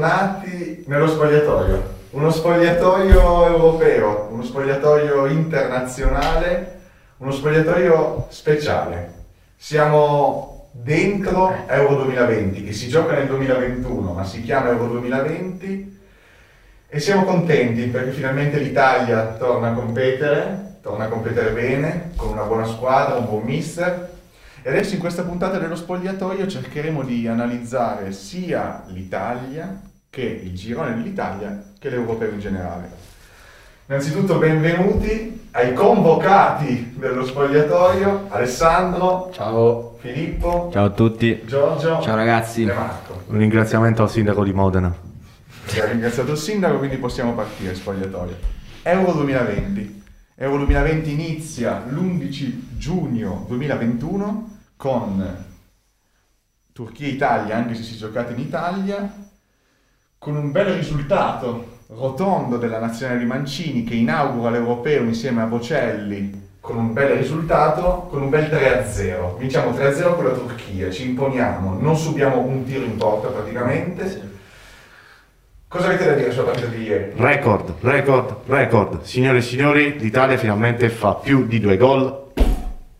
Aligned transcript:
bentornati 0.00 0.84
nello 0.86 1.06
spogliatoio. 1.06 1.98
Uno 2.10 2.30
spogliatoio 2.30 3.46
europeo, 3.46 4.28
uno 4.30 4.42
spogliatoio 4.42 5.26
internazionale, 5.26 6.80
uno 7.18 7.30
spogliatoio 7.30 8.26
speciale. 8.30 9.12
Siamo 9.56 10.70
dentro 10.72 11.54
Euro 11.66 12.04
2020, 12.04 12.64
che 12.64 12.72
si 12.72 12.88
gioca 12.88 13.12
nel 13.12 13.26
2021, 13.26 14.12
ma 14.12 14.24
si 14.24 14.42
chiama 14.42 14.70
Euro 14.70 14.86
2020 14.86 15.98
e 16.88 16.98
siamo 16.98 17.24
contenti 17.24 17.82
perché 17.88 18.10
finalmente 18.10 18.58
l'Italia 18.58 19.36
torna 19.38 19.68
a 19.68 19.74
competere, 19.74 20.78
torna 20.80 21.04
a 21.04 21.08
competere 21.08 21.50
bene, 21.50 22.12
con 22.16 22.30
una 22.30 22.44
buona 22.44 22.64
squadra, 22.64 23.16
un 23.16 23.26
buon 23.26 23.42
mister. 23.42 24.08
E 24.62 24.68
adesso 24.68 24.94
in 24.94 25.00
questa 25.00 25.22
puntata 25.22 25.58
dello 25.58 25.76
spogliatoio 25.76 26.46
cercheremo 26.46 27.02
di 27.02 27.26
analizzare 27.26 28.12
sia 28.12 28.82
l'Italia 28.88 29.88
che 30.10 30.22
il 30.22 30.54
girone 30.56 30.96
dell'Italia 30.96 31.62
che 31.78 31.88
l'Europeo 31.88 32.30
in 32.30 32.40
generale. 32.40 32.90
Innanzitutto 33.86 34.38
benvenuti 34.38 35.48
ai 35.52 35.72
convocati 35.72 36.94
dello 36.96 37.24
spogliatoio, 37.24 38.26
Alessandro, 38.28 39.30
Ciao. 39.32 39.96
Filippo, 40.00 40.68
Ciao 40.72 40.86
a 40.86 40.90
tutti. 40.90 41.42
Giorgio 41.46 42.00
Ciao 42.00 42.16
ragazzi. 42.16 42.62
e 42.62 42.72
Marco. 42.72 43.22
Un 43.28 43.38
ringraziamento 43.38 44.02
al 44.02 44.10
sindaco 44.10 44.42
di 44.42 44.52
Modena. 44.52 44.92
Ci 45.66 45.80
ha 45.80 45.86
ringraziato 45.86 46.32
il 46.32 46.38
sindaco, 46.38 46.78
quindi 46.78 46.96
possiamo 46.96 47.32
partire, 47.34 47.74
spogliatoio. 47.76 48.36
Euro 48.82 49.12
2020. 49.12 50.02
Euro 50.36 50.56
2020 50.56 51.12
inizia 51.12 51.84
l'11 51.88 52.52
giugno 52.76 53.44
2021 53.46 54.58
con 54.76 55.44
Turchia-Italia, 56.72 57.56
anche 57.56 57.74
se 57.74 57.82
si 57.82 57.94
è 57.94 57.98
giocato 57.98 58.32
in 58.32 58.40
Italia, 58.40 59.28
con 60.22 60.36
un 60.36 60.52
bel 60.52 60.66
risultato 60.74 61.78
rotondo 61.86 62.58
della 62.58 62.78
nazionale 62.78 63.20
di 63.20 63.24
Mancini 63.24 63.84
che 63.84 63.94
inaugura 63.94 64.50
l'Europeo 64.50 65.02
insieme 65.04 65.40
a 65.40 65.46
Bocelli 65.46 66.48
con 66.60 66.76
un 66.76 66.92
bel 66.92 67.16
risultato, 67.16 68.06
con 68.10 68.20
un 68.20 68.28
bel 68.28 68.44
3-0. 68.50 69.38
Vinciamo 69.38 69.70
3-0 69.70 70.14
con 70.14 70.24
la 70.24 70.32
Turchia, 70.32 70.90
ci 70.90 71.08
imponiamo, 71.08 71.78
non 71.80 71.96
subiamo 71.96 72.38
un 72.38 72.66
tiro 72.66 72.84
in 72.84 72.98
porta 72.98 73.28
praticamente. 73.28 74.30
Cosa 75.66 75.86
avete 75.86 76.04
da 76.04 76.12
dire 76.12 76.30
sulla 76.32 76.50
partita 76.50 76.66
di 76.66 76.82
ieri? 76.82 77.12
Record, 77.16 77.76
record, 77.80 78.36
record. 78.44 79.00
Signore 79.00 79.38
e 79.38 79.40
signori, 79.40 79.98
l'Italia 79.98 80.36
finalmente 80.36 80.90
fa 80.90 81.14
più 81.14 81.46
di 81.46 81.58
due 81.60 81.78
gol 81.78 82.29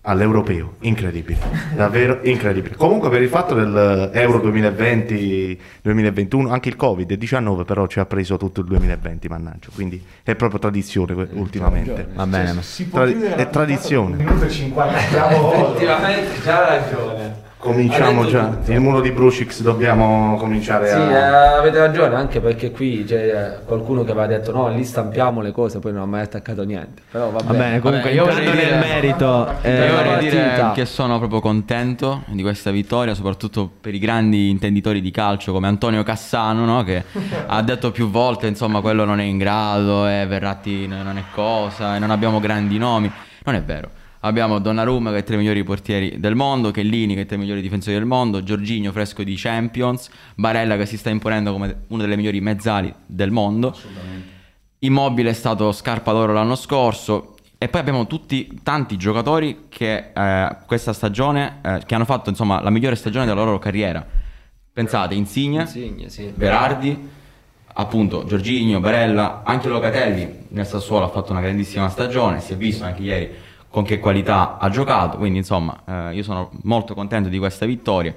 all'europeo. 0.02 0.74
Incredibile, 0.80 1.38
davvero 1.74 2.20
incredibile. 2.22 2.74
Comunque 2.76 3.10
per 3.10 3.22
il 3.22 3.28
fatto 3.28 3.54
del 3.54 4.10
Euro 4.14 4.38
2020-2021, 4.50 6.50
anche 6.50 6.68
il 6.68 6.76
Covid-19 6.78 7.64
però 7.64 7.86
ci 7.86 8.00
ha 8.00 8.06
preso 8.06 8.36
tutto 8.36 8.60
il 8.60 8.66
2020, 8.66 9.28
mannaggia. 9.28 9.68
Quindi 9.74 10.02
è 10.22 10.34
proprio 10.34 10.58
tradizione 10.58 11.14
que- 11.14 11.28
ultimamente. 11.32 12.08
Va 12.14 12.26
bene, 12.26 12.52
ma- 12.54 12.62
Si 12.62 12.86
può 12.86 13.00
Tra- 13.00 13.08
chiudere 13.10 13.36
la 13.36 13.42
è 13.42 13.50
tradizione. 13.50 14.16
minuto 14.16 14.44
e 14.44 14.50
50, 14.50 14.98
siamo 14.98 15.52
Effettivamente 15.52 16.40
c'ha 16.42 16.68
ragione. 16.68 17.39
Cominciamo 17.60 18.24
già. 18.24 18.46
tutto. 18.46 18.72
Il 18.72 18.80
muro 18.80 19.02
di 19.02 19.10
Brucix 19.10 19.60
dobbiamo 19.60 20.34
cominciare 20.38 20.88
Sì, 20.88 20.94
eh, 20.96 21.14
a... 21.14 21.58
avete 21.58 21.78
ragione, 21.78 22.14
anche 22.14 22.40
perché 22.40 22.70
qui 22.70 23.04
c'è 23.06 23.58
qualcuno 23.66 24.02
che 24.02 24.12
aveva 24.12 24.26
detto 24.26 24.50
no, 24.50 24.68
lì 24.70 24.82
stampiamo 24.82 25.42
le 25.42 25.52
cose, 25.52 25.78
poi 25.78 25.92
non 25.92 26.00
ha 26.00 26.06
mai 26.06 26.22
attaccato 26.22 26.64
niente. 26.64 27.02
Però 27.10 27.30
va, 27.30 27.42
bene, 27.42 27.78
comunque 27.80 28.14
Vabbè, 28.14 28.14
io 28.14 28.24
entrando 28.26 28.50
vorrei 28.50 28.70
nel 28.70 28.78
dire- 28.80 28.92
merito, 28.94 29.48
Eh, 29.60 29.76
Io 29.76 29.84
eh, 29.84 29.90
vorrei 29.90 30.18
dire 30.30 30.70
che 30.74 30.86
sono 30.86 31.18
proprio 31.18 31.40
contento 31.40 32.22
di 32.28 32.40
questa 32.42 32.70
vittoria, 32.70 33.12
soprattutto 33.12 33.70
per 33.78 33.94
i 33.94 33.98
grandi 33.98 34.48
intenditori 34.48 35.02
di 35.02 35.10
calcio 35.10 35.52
come 35.52 35.66
Antonio 35.68 36.02
Cassano, 36.02 36.64
no? 36.64 36.82
che 36.82 37.04
ha 37.46 37.60
detto 37.62 37.90
più 37.90 38.08
volte 38.08 38.46
insomma 38.46 38.80
quello 38.80 39.04
non 39.04 39.20
è 39.20 39.24
in 39.24 39.36
grado, 39.36 40.08
e 40.08 40.24
Verratti 40.26 40.86
non 40.86 41.18
è 41.18 41.24
cosa, 41.34 41.94
e 41.96 41.98
non 41.98 42.10
abbiamo 42.10 42.40
grandi 42.40 42.78
nomi. 42.78 43.12
Non 43.44 43.54
è 43.54 43.62
vero. 43.62 43.90
Abbiamo 44.22 44.58
Donnarumma 44.58 45.12
che 45.12 45.18
è 45.18 45.24
tra 45.24 45.34
i 45.34 45.38
migliori 45.38 45.64
portieri 45.64 46.20
del 46.20 46.34
mondo, 46.34 46.70
Kellini 46.70 47.14
che 47.14 47.22
è 47.22 47.26
tra 47.26 47.36
i 47.36 47.38
migliori 47.38 47.62
difensori 47.62 47.96
del 47.96 48.04
mondo, 48.04 48.42
Giorginio 48.42 48.92
fresco 48.92 49.22
di 49.22 49.34
Champions, 49.34 50.10
Barella 50.34 50.76
che 50.76 50.84
si 50.84 50.98
sta 50.98 51.08
imponendo 51.08 51.52
come 51.52 51.84
una 51.88 52.02
delle 52.02 52.16
migliori 52.16 52.38
mezzali 52.42 52.92
del 53.06 53.30
mondo. 53.30 53.74
Immobile 54.80 55.30
è 55.30 55.32
stato 55.32 55.72
scarpa 55.72 56.12
d'oro 56.12 56.34
l'anno 56.34 56.54
scorso. 56.54 57.36
E 57.56 57.68
poi 57.68 57.80
abbiamo 57.80 58.06
tutti 58.06 58.60
tanti 58.62 58.96
giocatori 58.96 59.66
che 59.68 60.12
eh, 60.14 60.56
questa 60.66 60.94
stagione 60.94 61.58
eh, 61.62 61.82
che 61.84 61.94
hanno 61.94 62.06
fatto 62.06 62.30
insomma 62.30 62.62
la 62.62 62.70
migliore 62.70 62.96
stagione 62.96 63.26
della 63.26 63.42
loro 63.42 63.58
carriera. 63.58 64.06
Pensate, 64.72 65.14
Insigne, 65.14 65.62
Insigne, 65.62 66.08
sì. 66.08 66.32
Berardi, 66.34 67.08
appunto 67.72 68.24
Giorginio, 68.24 68.80
Barella, 68.80 69.42
anche 69.44 69.68
Locatelli 69.68 70.46
nel 70.48 70.66
Sassuolo 70.66 71.06
ha 71.06 71.08
fatto 71.08 71.32
una 71.32 71.42
grandissima 71.42 71.88
stagione, 71.90 72.40
si 72.40 72.54
è 72.54 72.56
visto 72.56 72.84
anche 72.84 73.02
ieri 73.02 73.30
con 73.70 73.84
che 73.84 74.00
qualità 74.00 74.58
ha 74.58 74.68
giocato, 74.68 75.16
quindi 75.16 75.38
insomma 75.38 75.80
eh, 75.86 76.14
io 76.14 76.22
sono 76.22 76.50
molto 76.64 76.94
contento 76.94 77.28
di 77.28 77.38
questa 77.38 77.66
vittoria. 77.66 78.12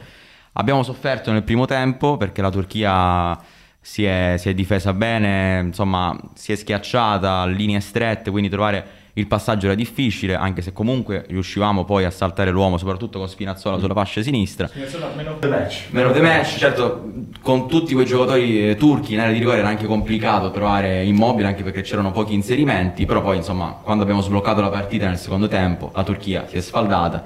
Abbiamo 0.53 0.84
sofferto 0.84 1.31
nel 1.31 1.44
primo 1.44 1.66
tempo 1.66 2.18
perché 2.18 2.41
la 2.41 2.50
Turchia 2.50 3.40
si 3.80 4.03
è, 4.03 4.36
si 4.38 4.50
è 4.50 4.53
difesa 4.53 4.94
bene, 4.94 5.59
insomma 5.59 6.18
si 6.34 6.52
è 6.52 6.56
schiacciata 6.56 7.42
a 7.42 7.46
linee 7.46 7.80
strette, 7.80 8.31
quindi 8.31 8.50
trovare 8.50 8.86
il 9.16 9.28
passaggio 9.28 9.68
era 9.68 9.75
difficile, 9.75 10.34
anche 10.35 10.63
se 10.63 10.74
comunque 10.74 11.25
riuscivamo 11.28 11.85
poi 11.85 12.03
a 12.03 12.09
saltare 12.09 12.50
l'uomo, 12.50 12.78
soprattutto 12.78 13.19
con 13.19 13.28
Spinazzola 13.28 13.78
sulla 13.78 13.94
fascia 13.94 14.24
sinistra. 14.24 14.68
Man 15.16 15.28
of 15.28 15.40
the 15.40 15.47
match. 15.47 15.84
Meno 15.91 16.12
the 16.12 16.22
match, 16.22 16.57
certo, 16.57 17.12
con 17.41 17.68
tutti 17.68 17.94
quei 17.94 18.07
giocatori 18.07 18.69
eh, 18.69 18.75
turchi 18.75 19.13
in 19.13 19.19
area 19.19 19.34
di 19.34 19.38
rigore 19.38 19.59
era 19.59 19.68
anche 19.68 19.85
complicato 19.85 20.50
trovare 20.50 21.03
immobile, 21.03 21.47
anche 21.47 21.62
perché 21.62 21.81
c'erano 21.84 22.12
pochi 22.12 22.34
inserimenti, 22.34 23.06
però 23.06 23.22
poi 23.22 23.38
insomma, 23.38 23.78
quando 23.84 24.01
abbiamo 24.01 24.22
sbloccato 24.22 24.62
la 24.62 24.69
partita 24.69 25.07
nel 25.07 25.18
secondo 25.18 25.47
tempo, 25.47 25.91
la 25.94 26.03
Turchia 26.03 26.47
si 26.47 26.57
è 26.57 26.62
sfaldata, 26.62 27.24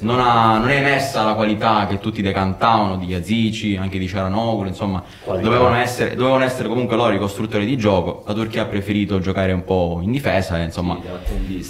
Non, 0.00 0.20
ha- 0.20 0.58
non 0.58 0.68
è 0.70 0.76
emersa 0.76 1.24
la 1.24 1.34
qualità 1.34 1.86
che 1.88 1.98
tutti 1.98 2.22
decantavano 2.22 2.96
di 2.96 3.12
Azici, 3.12 3.76
anche 3.76 3.98
di 3.98 4.06
Ciaranoglu, 4.06 4.68
insomma, 4.68 5.02
dovevano 5.24 5.74
essere, 5.74 6.14
dovevano 6.14 6.44
essere 6.44 6.68
comunque 6.68 6.94
loro 6.94 7.12
i 7.12 7.18
costruttori 7.18 7.66
di 7.66 7.76
gioco, 7.76 8.22
la 8.24 8.34
Turchia 8.34 8.62
ha 8.62 8.66
preferito 8.66 9.18
giocare 9.18 9.50
un 9.50 9.64
po' 9.64 9.98
in 10.00 10.12
difesa 10.12 10.60
e 10.60 10.64
insomma... 10.64 11.22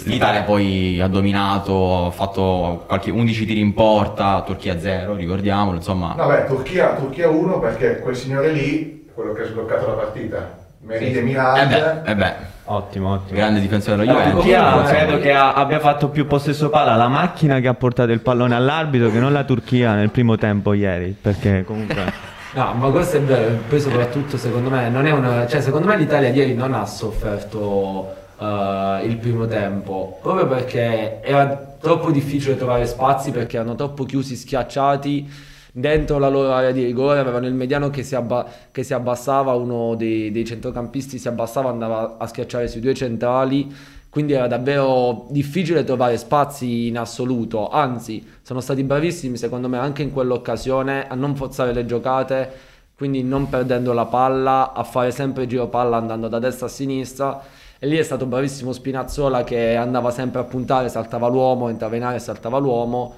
L'Italia 0.03 0.43
poi 0.43 0.99
ha 1.01 1.07
dominato, 1.07 2.07
ha 2.07 2.11
fatto 2.11 2.83
qualche 2.87 3.11
11 3.11 3.45
tiri 3.45 3.59
in 3.59 3.73
porta, 3.73 4.43
Turchia 4.45 4.79
0, 4.79 5.15
ricordiamolo, 5.15 5.77
insomma. 5.77 6.13
No, 6.15 6.27
beh, 6.27 6.45
Turchia, 6.45 6.93
Turchia 6.93 7.29
1 7.29 7.59
perché 7.59 7.99
quel 7.99 8.15
signore 8.15 8.51
lì, 8.51 9.09
quello 9.13 9.33
che 9.33 9.41
ha 9.43 9.45
sbloccato 9.45 9.87
la 9.87 9.93
partita, 9.93 10.57
Meride 10.81 11.19
Eh 11.19 11.23
Miranda, 11.23 12.01
beh, 12.03 12.11
eh 12.11 12.15
beh, 12.15 12.33
ottimo, 12.65 13.13
ottimo. 13.13 13.37
grande 13.37 13.59
difensore 13.59 13.97
dello 13.97 14.13
La 14.13 14.19
Juventus. 14.19 14.43
Turchia 14.43 14.83
credo 14.83 15.19
che 15.19 15.33
abbia 15.33 15.79
fatto 15.79 16.09
più 16.09 16.27
possesso 16.27 16.69
palla 16.69 16.95
la 16.95 17.07
macchina 17.07 17.59
che 17.59 17.67
ha 17.67 17.73
portato 17.73 18.11
il 18.11 18.21
pallone 18.21 18.53
all'arbitro 18.55 19.09
che 19.09 19.19
non 19.19 19.33
la 19.33 19.43
Turchia 19.43 19.93
nel 19.95 20.11
primo 20.11 20.37
tempo 20.37 20.73
ieri, 20.73 21.15
perché 21.19 21.63
comunque 21.65 22.33
No, 22.55 22.73
ma 22.73 22.89
questo 22.89 23.17
è 23.17 23.21
vero, 23.21 23.57
poi 23.67 23.79
soprattutto 23.81 24.37
secondo 24.37 24.69
me 24.69 24.87
non 24.89 25.05
è 25.05 25.11
una. 25.11 25.45
Cioè, 25.45 25.59
secondo 25.59 25.87
me 25.87 25.97
l'Italia 25.97 26.29
ieri 26.29 26.53
non 26.53 26.73
ha 26.73 26.85
sofferto 26.85 28.13
eh, 28.39 29.01
il 29.05 29.17
primo 29.17 29.45
tempo, 29.47 30.17
proprio 30.21 30.47
perché 30.47 31.21
era 31.21 31.75
troppo 31.79 32.11
difficile 32.11 32.57
trovare 32.57 32.85
spazi 32.85 33.31
perché 33.31 33.57
erano 33.57 33.75
troppo 33.75 34.03
chiusi, 34.05 34.35
schiacciati. 34.35 35.53
Dentro 35.71 36.19
la 36.19 36.29
loro 36.29 36.53
area 36.53 36.71
di 36.71 36.85
rigore, 36.85 37.19
avevano 37.19 37.47
il 37.47 37.53
mediano 37.53 37.89
che 37.89 38.01
si, 38.01 38.15
abba- 38.15 38.47
che 38.71 38.83
si 38.83 38.93
abbassava, 38.93 39.53
uno 39.55 39.95
dei, 39.95 40.31
dei 40.31 40.45
centrocampisti 40.45 41.17
si 41.17 41.27
abbassava, 41.27 41.69
andava 41.69 42.15
a 42.17 42.27
schiacciare 42.27 42.69
sui 42.69 42.79
due 42.79 42.93
centrali. 42.93 43.73
Quindi 44.09 44.31
era 44.31 44.47
davvero 44.47 45.27
difficile 45.29 45.83
trovare 45.83 46.17
spazi 46.17 46.87
in 46.87 46.97
assoluto, 46.97 47.67
anzi 47.67 48.25
sono 48.41 48.61
stati 48.61 48.81
bravissimi 48.81 49.35
secondo 49.35 49.67
me 49.67 49.77
anche 49.77 50.03
in 50.03 50.13
quell'occasione 50.13 51.09
a 51.09 51.15
non 51.15 51.35
forzare 51.35 51.73
le 51.73 51.85
giocate, 51.85 52.49
quindi 52.95 53.23
non 53.23 53.49
perdendo 53.49 53.91
la 53.91 54.05
palla, 54.05 54.71
a 54.71 54.83
fare 54.85 55.11
sempre 55.11 55.47
giro 55.47 55.67
palla 55.67 55.97
andando 55.97 56.29
da 56.29 56.39
destra 56.39 56.67
a 56.67 56.69
sinistra 56.69 57.43
e 57.85 57.87
lì 57.87 57.97
è 57.97 58.03
stato 58.03 58.25
bravissimo 58.25 58.73
Spinazzola 58.73 59.43
che 59.43 59.75
andava 59.75 60.09
sempre 60.09 60.41
a 60.41 60.43
puntare, 60.43 60.89
saltava 60.89 61.27
l'uomo, 61.27 61.69
entrava 61.69 61.95
in 61.95 62.03
area 62.03 62.17
e 62.17 62.19
saltava 62.19 62.57
l'uomo, 62.57 63.13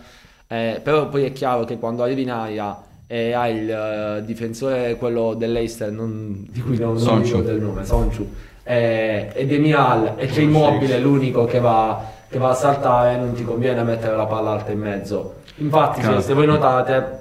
Eh, 0.49 0.79
però 0.81 1.09
poi 1.09 1.25
è 1.25 1.33
chiaro 1.33 1.65
che 1.65 1.77
quando 1.77 2.03
arrivi 2.03 2.21
in 2.21 2.31
area 2.31 2.81
e 3.05 3.33
hai 3.33 3.57
il 3.57 3.69
eh, 3.69 4.23
difensore, 4.25 4.95
quello 4.95 5.33
dell'Eister, 5.33 5.91
non- 5.91 6.45
di 6.49 6.61
cui 6.61 6.77
non, 6.77 6.95
non 6.95 7.21
ricordo 7.21 7.51
il 7.51 7.61
nome, 7.61 7.83
Sonchu, 7.83 8.25
e, 8.63 9.29
e 9.33 9.45
Demiral 9.45 10.13
e 10.15 10.27
c'è 10.27 10.41
Immobile 10.41 10.99
l'unico 10.99 11.43
che 11.45 11.59
va, 11.59 12.01
che 12.29 12.37
va 12.37 12.49
a 12.49 12.53
saltare 12.53 13.17
non 13.17 13.33
ti 13.33 13.43
conviene 13.43 13.83
mettere 13.83 14.15
la 14.15 14.25
palla 14.25 14.51
alta 14.51 14.71
in 14.71 14.79
mezzo. 14.79 15.35
Infatti 15.57 16.01
se, 16.01 16.21
se 16.21 16.33
voi 16.33 16.45
notate 16.45 17.19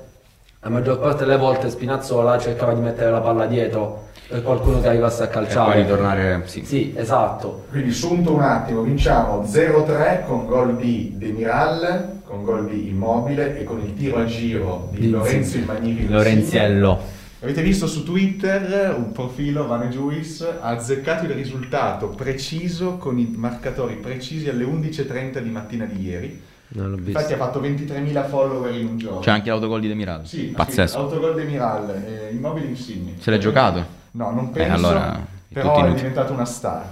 la 0.61 0.69
maggior 0.69 0.99
parte 0.99 1.25
delle 1.25 1.39
volte 1.39 1.69
Spinazzola 1.71 2.39
cercava 2.39 2.75
di 2.75 2.81
mettere 2.81 3.11
la 3.11 3.21
palla 3.21 3.47
dietro 3.47 4.06
qualcuno 4.43 4.81
che 4.81 4.89
arrivasse 4.89 5.23
a 5.23 5.27
E 5.27 5.29
poi 5.29 5.45
calciare 5.45 5.83
ritornare, 5.83 6.43
sì. 6.47 6.65
sì 6.65 6.93
esatto 6.97 7.65
Quindi 7.71 7.93
sunto 7.93 8.33
un 8.33 8.41
attimo, 8.41 8.83
vinciamo 8.83 9.43
0-3 9.43 10.25
con 10.25 10.47
gol 10.47 10.77
di 10.77 11.13
Demiral, 11.17 12.21
con 12.25 12.43
gol 12.43 12.69
di 12.69 12.89
Immobile 12.89 13.59
e 13.59 13.65
con 13.65 13.81
il 13.81 13.95
tiro 13.95 14.19
a 14.19 14.25
giro 14.25 14.89
di 14.93 15.01
Di 15.01 15.11
Lorenzo 15.11 15.57
il 15.57 15.65
Magnifico 15.65 16.13
Lorenziello. 16.13 17.15
Avete 17.41 17.63
visto 17.63 17.87
su 17.87 18.03
Twitter 18.03 18.95
un 18.97 19.13
profilo, 19.13 19.67
Vane 19.67 19.89
Juice, 19.89 20.45
ha 20.61 20.69
azzeccato 20.69 21.27
il 21.27 21.33
risultato 21.33 22.09
preciso 22.09 22.97
con 22.97 23.19
i 23.19 23.33
marcatori 23.37 23.95
precisi 23.97 24.49
alle 24.49 24.65
11.30 24.65 25.39
di 25.41 25.51
mattina 25.51 25.85
di 25.85 26.03
ieri. 26.03 26.43
Non 26.69 26.91
l'ho 26.91 26.97
Infatti 26.97 27.33
ha 27.33 27.37
fatto 27.37 27.61
23.000 27.61 28.29
follower 28.29 28.75
in 28.75 28.87
un 28.87 28.99
giorno. 28.99 29.21
C'è 29.21 29.31
anche 29.31 29.51
l'autogol 29.51 29.81
di 29.81 29.89
Demiral. 29.89 30.27
Sì, 30.27 30.47
Pazzesco. 30.47 30.99
Autogol 30.99 31.35
de 31.35 31.45
Miral, 31.45 31.91
eh, 31.91 32.33
Immobile 32.33 32.67
Insigne. 32.67 33.15
Se 33.21 33.31
l'è 33.31 33.39
giocato? 33.39 33.96
No, 34.17 34.31
non 34.31 34.47
Eh, 34.47 34.49
penso, 34.51 34.75
allora, 34.75 35.15
è 35.17 35.53
però 35.53 35.75
è 35.75 35.79
inutile. 35.81 35.97
diventato 35.97 36.33
una 36.33 36.45
star. 36.45 36.85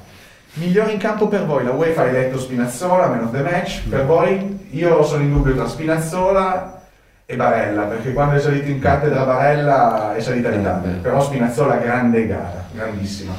Migliore 0.55 0.93
in 0.93 0.99
campo 0.99 1.27
per 1.29 1.47
voi, 1.47 1.65
la 1.65 1.73
UEFA 1.73 2.03
ha 2.03 2.07
eletto 2.07 2.39
Spinazzola, 2.39 3.09
man 3.09 3.25
of 3.25 3.31
the 3.33 3.43
match, 3.43 3.89
per 3.89 4.05
voi 4.07 4.69
io 4.71 5.03
sono 5.03 5.23
in 5.23 5.33
dubbio 5.33 5.55
tra 5.55 5.67
Spinazzola 5.67 6.83
e 7.27 7.37
Barella, 7.37 7.85
perché 7.85 8.13
quando 8.13 8.37
è 8.37 8.41
salito 8.41 8.69
in 8.69 8.79
cattedra 8.79 9.25
Barella 9.25 10.15
è 10.15 10.21
salita 10.21 10.51
l'Italia, 10.51 10.91
beh. 10.91 10.99
però 10.99 11.21
Spinazzola 11.23 11.77
grande 11.77 12.27
gara, 12.27 12.65
grandissima. 12.73 13.33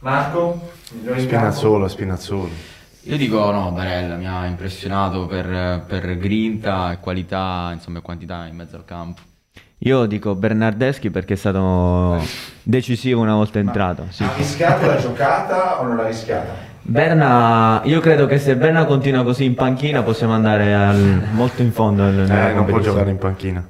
Marco, 0.00 0.70
migliore 0.92 1.20
in 1.20 1.26
campo? 1.28 1.46
Spinazzola, 1.50 1.88
Spinazzola. 1.88 2.48
Io 3.04 3.16
dico 3.16 3.50
no, 3.50 3.72
Barella 3.72 4.16
mi 4.16 4.28
ha 4.28 4.44
impressionato 4.46 5.26
per, 5.26 5.84
per 5.86 6.18
grinta 6.18 6.92
e 6.92 6.98
qualità, 7.00 7.70
insomma, 7.72 8.00
quantità 8.00 8.46
in 8.46 8.54
mezzo 8.56 8.76
al 8.76 8.84
campo. 8.84 9.20
Io 9.82 10.04
dico 10.04 10.34
Bernardeschi 10.34 11.10
perché 11.10 11.34
è 11.34 11.36
stato 11.36 12.22
decisivo 12.62 13.22
una 13.22 13.34
volta 13.34 13.58
entrato. 13.58 14.04
Sì. 14.10 14.22
Ha 14.22 14.30
rischiato 14.36 14.86
la 14.86 14.96
giocata 14.98 15.80
o 15.80 15.86
non 15.86 15.96
l'ha 15.96 16.06
rischiata? 16.06 16.68
Berna, 16.82 17.80
io 17.84 18.00
credo 18.00 18.26
che 18.26 18.38
se 18.38 18.56
Berna 18.56 18.84
continua 18.84 19.22
così 19.22 19.44
in 19.44 19.54
panchina 19.54 20.02
possiamo 20.02 20.34
andare 20.34 20.74
al- 20.74 21.22
molto 21.32 21.62
in 21.62 21.72
fondo. 21.72 22.02
nel- 22.02 22.14
nella 22.28 22.50
Eh, 22.50 22.52
non 22.52 22.66
può 22.66 22.78
giocare 22.80 23.08
in 23.10 23.16
panchina. 23.18 23.66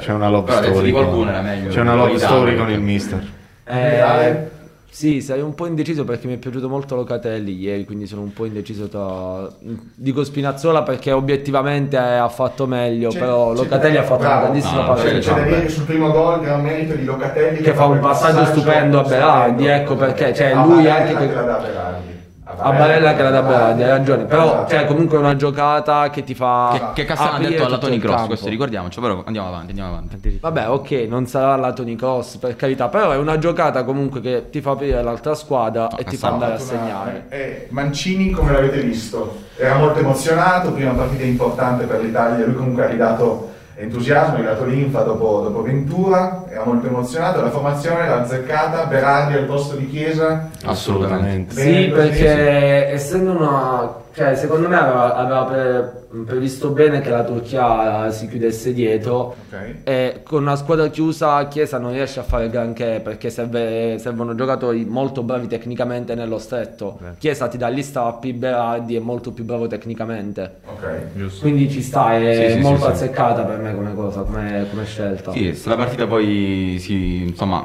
C'è 0.00 0.12
una 0.12 0.28
love 0.28 0.52
story. 0.52 0.90
con- 0.90 1.02
qualcuno 1.02 1.30
era 1.30 1.40
meglio 1.42 1.68
C'è 1.70 1.80
una 1.80 1.94
love 1.94 2.18
story 2.18 2.56
con 2.56 2.70
il 2.70 2.80
mister. 2.80 3.26
Eh, 3.64 4.50
sì, 4.98 5.20
sarei 5.20 5.42
un 5.42 5.54
po' 5.54 5.66
indeciso 5.66 6.02
perché 6.02 6.26
mi 6.26 6.34
è 6.34 6.38
piaciuto 6.38 6.68
molto 6.68 6.96
Locatelli 6.96 7.52
ieri, 7.56 7.84
quindi 7.84 8.06
sono 8.08 8.22
un 8.22 8.32
po' 8.32 8.46
indeciso 8.46 8.88
tra... 8.88 9.48
Dico 9.94 10.24
Spinazzola 10.24 10.82
perché 10.82 11.12
obiettivamente 11.12 11.96
ha 11.96 12.28
fatto 12.28 12.66
meglio, 12.66 13.10
C'è- 13.10 13.18
però 13.20 13.52
c'è 13.52 13.58
Locatelli 13.62 13.94
da- 13.94 14.00
ha 14.00 14.02
fatto 14.02 14.18
bravo. 14.22 14.34
una 14.34 14.42
grandissima 14.46 14.82
Ah, 14.82 14.86
partita. 14.86 15.10
C'è, 15.10 15.18
c'è 15.20 15.34
da 15.34 15.42
dire 15.42 15.62
che 15.62 15.68
sul 15.68 15.84
primo 15.84 16.10
gol 16.10 16.40
gran 16.40 16.62
merito 16.62 16.94
di 16.96 17.04
Locatelli 17.04 17.60
Che 17.60 17.72
fa 17.74 17.84
un 17.84 17.90
quel 17.90 18.00
passaggio 18.00 18.44
stupendo 18.46 18.98
a 18.98 19.02
Berardi, 19.04 19.66
ecco 19.66 19.94
perché, 19.94 20.34
cioè, 20.34 20.52
lui 20.54 20.82
Barella 20.82 20.94
anche 20.96 21.14
che- 21.14 21.28
che 21.28 22.16
a 22.56 22.72
Barella 22.72 23.14
che 23.14 23.22
la 23.22 23.30
da 23.30 23.42
Berardi, 23.42 23.82
hai 23.82 23.88
ragione, 23.90 24.24
però 24.24 24.44
Esatto. 24.44 24.70
cioè, 24.70 24.86
comunque 24.86 25.16
è 25.18 25.20
una 25.20 25.36
giocata 25.36 26.08
che 26.10 26.24
ti 26.24 26.34
fa... 26.34 26.70
Che, 26.94 27.02
che 27.02 27.04
Cassano 27.04 27.36
ha 27.36 27.38
detto 27.38 27.64
alla 27.64 27.78
Tony 27.78 27.98
Cross, 27.98 28.12
campo. 28.14 28.26
questo 28.28 28.48
ricordiamoci, 28.48 29.00
però 29.00 29.22
andiamo 29.26 29.48
avanti, 29.48 29.68
andiamo 29.68 29.90
avanti. 29.90 30.38
Vabbè, 30.40 30.68
ok, 30.70 30.90
non 31.08 31.26
sarà 31.26 31.56
la 31.56 31.72
Tony 31.72 31.94
Cross 31.94 32.36
per 32.38 32.56
carità, 32.56 32.88
però 32.88 33.10
è 33.10 33.16
una 33.16 33.38
giocata 33.38 33.84
comunque 33.84 34.20
che 34.20 34.46
ti 34.50 34.60
fa 34.60 34.70
aprire 34.72 35.02
l'altra 35.02 35.34
squadra 35.34 35.88
e 35.88 36.04
ti 36.04 36.16
fa 36.16 36.28
Cassano 36.28 36.32
andare 36.34 36.52
a 36.52 36.54
Ha 36.56 36.58
fatto 36.58 36.74
una- 36.74 36.82
segnare. 36.84 37.26
eh, 37.28 37.66
Mancini, 37.70 38.30
come 38.30 38.52
l'avete 38.52 38.80
visto, 38.80 39.42
era 39.56 39.76
molto 39.76 39.98
emozionato, 39.98 40.72
prima 40.72 40.92
partita 40.92 41.24
importante 41.24 41.84
per 41.84 42.00
l'Italia, 42.00 42.44
lui 42.46 42.54
comunque 42.54 42.84
ha 42.84 42.88
ridato 42.88 43.50
entusiasmo, 43.78 44.34
ha 44.34 44.38
ridato 44.38 44.64
linfa 44.64 45.02
dopo, 45.02 45.40
dopo 45.42 45.62
Ventura, 45.62 46.44
era 46.48 46.64
molto 46.64 46.88
emozionato, 46.88 47.40
la 47.40 47.50
formazione 47.50 48.08
l'ha 48.08 48.22
azzeccata, 48.22 48.86
Berardi 48.86 49.34
al 49.34 49.44
posto 49.44 49.76
di 49.76 49.88
Chiesa, 49.88 50.48
Assolutamente. 50.64 51.54
Sì, 51.54 51.64
Bene, 51.64 51.88
così, 51.90 52.08
perché 52.08 52.90
essendo 52.90 53.30
una... 53.30 54.06
Cioè, 54.18 54.34
secondo 54.34 54.66
me 54.68 54.74
aveva, 54.74 55.14
aveva 55.14 55.44
pre- 55.44 56.06
previsto 56.24 56.70
bene 56.70 57.00
che 57.00 57.08
la 57.08 57.22
Turchia 57.22 58.10
si 58.10 58.26
chiudesse 58.26 58.72
dietro 58.72 59.36
Ok. 59.48 59.74
e 59.84 60.20
con 60.24 60.42
una 60.42 60.56
squadra 60.56 60.88
chiusa 60.88 61.46
Chiesa 61.46 61.78
non 61.78 61.92
riesce 61.92 62.18
a 62.18 62.24
fare 62.24 62.50
granché 62.50 63.00
perché 63.00 63.30
serve- 63.30 63.96
servono 64.00 64.34
giocatori 64.34 64.84
molto 64.84 65.22
bravi 65.22 65.46
tecnicamente 65.46 66.16
nello 66.16 66.38
stretto. 66.38 66.98
Chiesa 67.18 67.46
ti 67.46 67.58
dà 67.58 67.70
gli 67.70 67.80
strappi, 67.82 68.32
Berardi 68.32 68.96
è 68.96 68.98
molto 68.98 69.30
più 69.30 69.44
bravo 69.44 69.68
tecnicamente. 69.68 70.56
ok. 70.64 71.38
Quindi 71.40 71.70
ci 71.70 71.80
sta, 71.80 72.12
è 72.18 72.48
Sì, 72.48 72.52
sì, 72.54 72.58
molto 72.58 72.78
sì, 72.78 72.84
sì. 72.86 72.90
azzeccata 73.04 73.42
per 73.44 73.58
me 73.58 73.72
come 73.72 73.94
cosa, 73.94 74.22
come, 74.22 74.66
come 74.68 74.84
scelta. 74.84 75.30
Sì, 75.30 75.54
se 75.54 75.68
la 75.68 75.76
partita 75.76 76.08
poi 76.08 76.78
si, 76.80 77.22
insomma, 77.22 77.64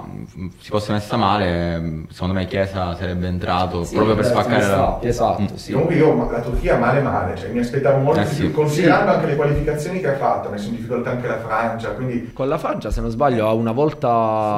si 0.60 0.70
fosse 0.70 0.92
messa 0.92 1.18
male, 1.18 2.04
secondo 2.12 2.36
me 2.36 2.46
Chiesa 2.46 2.96
sarebbe 2.96 3.26
entrato 3.26 3.84
Sì, 3.84 3.96
proprio 3.96 4.14
per 4.14 4.26
spaccare 4.26 4.62
la... 4.62 4.68
strappi, 4.68 5.08
Esatto, 5.08 5.58
sì. 5.58 5.72
Comunque 5.72 5.96
io 5.96 6.14
Turchia 6.44 6.78
male 6.78 7.02
male, 7.02 7.36
cioè, 7.36 7.50
mi 7.50 7.60
aspettavo 7.60 7.98
molto 7.98 8.22
Eh 8.22 8.26
di 8.26 8.34
sì. 8.34 8.40
più, 8.42 8.52
considerando 8.52 9.12
anche 9.12 9.26
le 9.28 9.36
qualificazioni 9.36 10.00
che 10.00 10.10
ha 10.10 10.16
fatto, 10.16 10.48
ha 10.48 10.52
messo 10.52 10.68
in 10.70 10.76
difficoltà 10.76 11.12
anche 11.12 11.28
la 11.28 11.38
Francia, 11.40 11.90
quindi 11.92 12.32
Con 12.34 12.48
la 12.48 12.58
Francia, 12.58 12.92
se 12.92 13.02
non 13.02 13.10
sbaglio, 13.10 13.48
ha 13.48 13.54
una 13.54 13.72
volta 13.72 14.08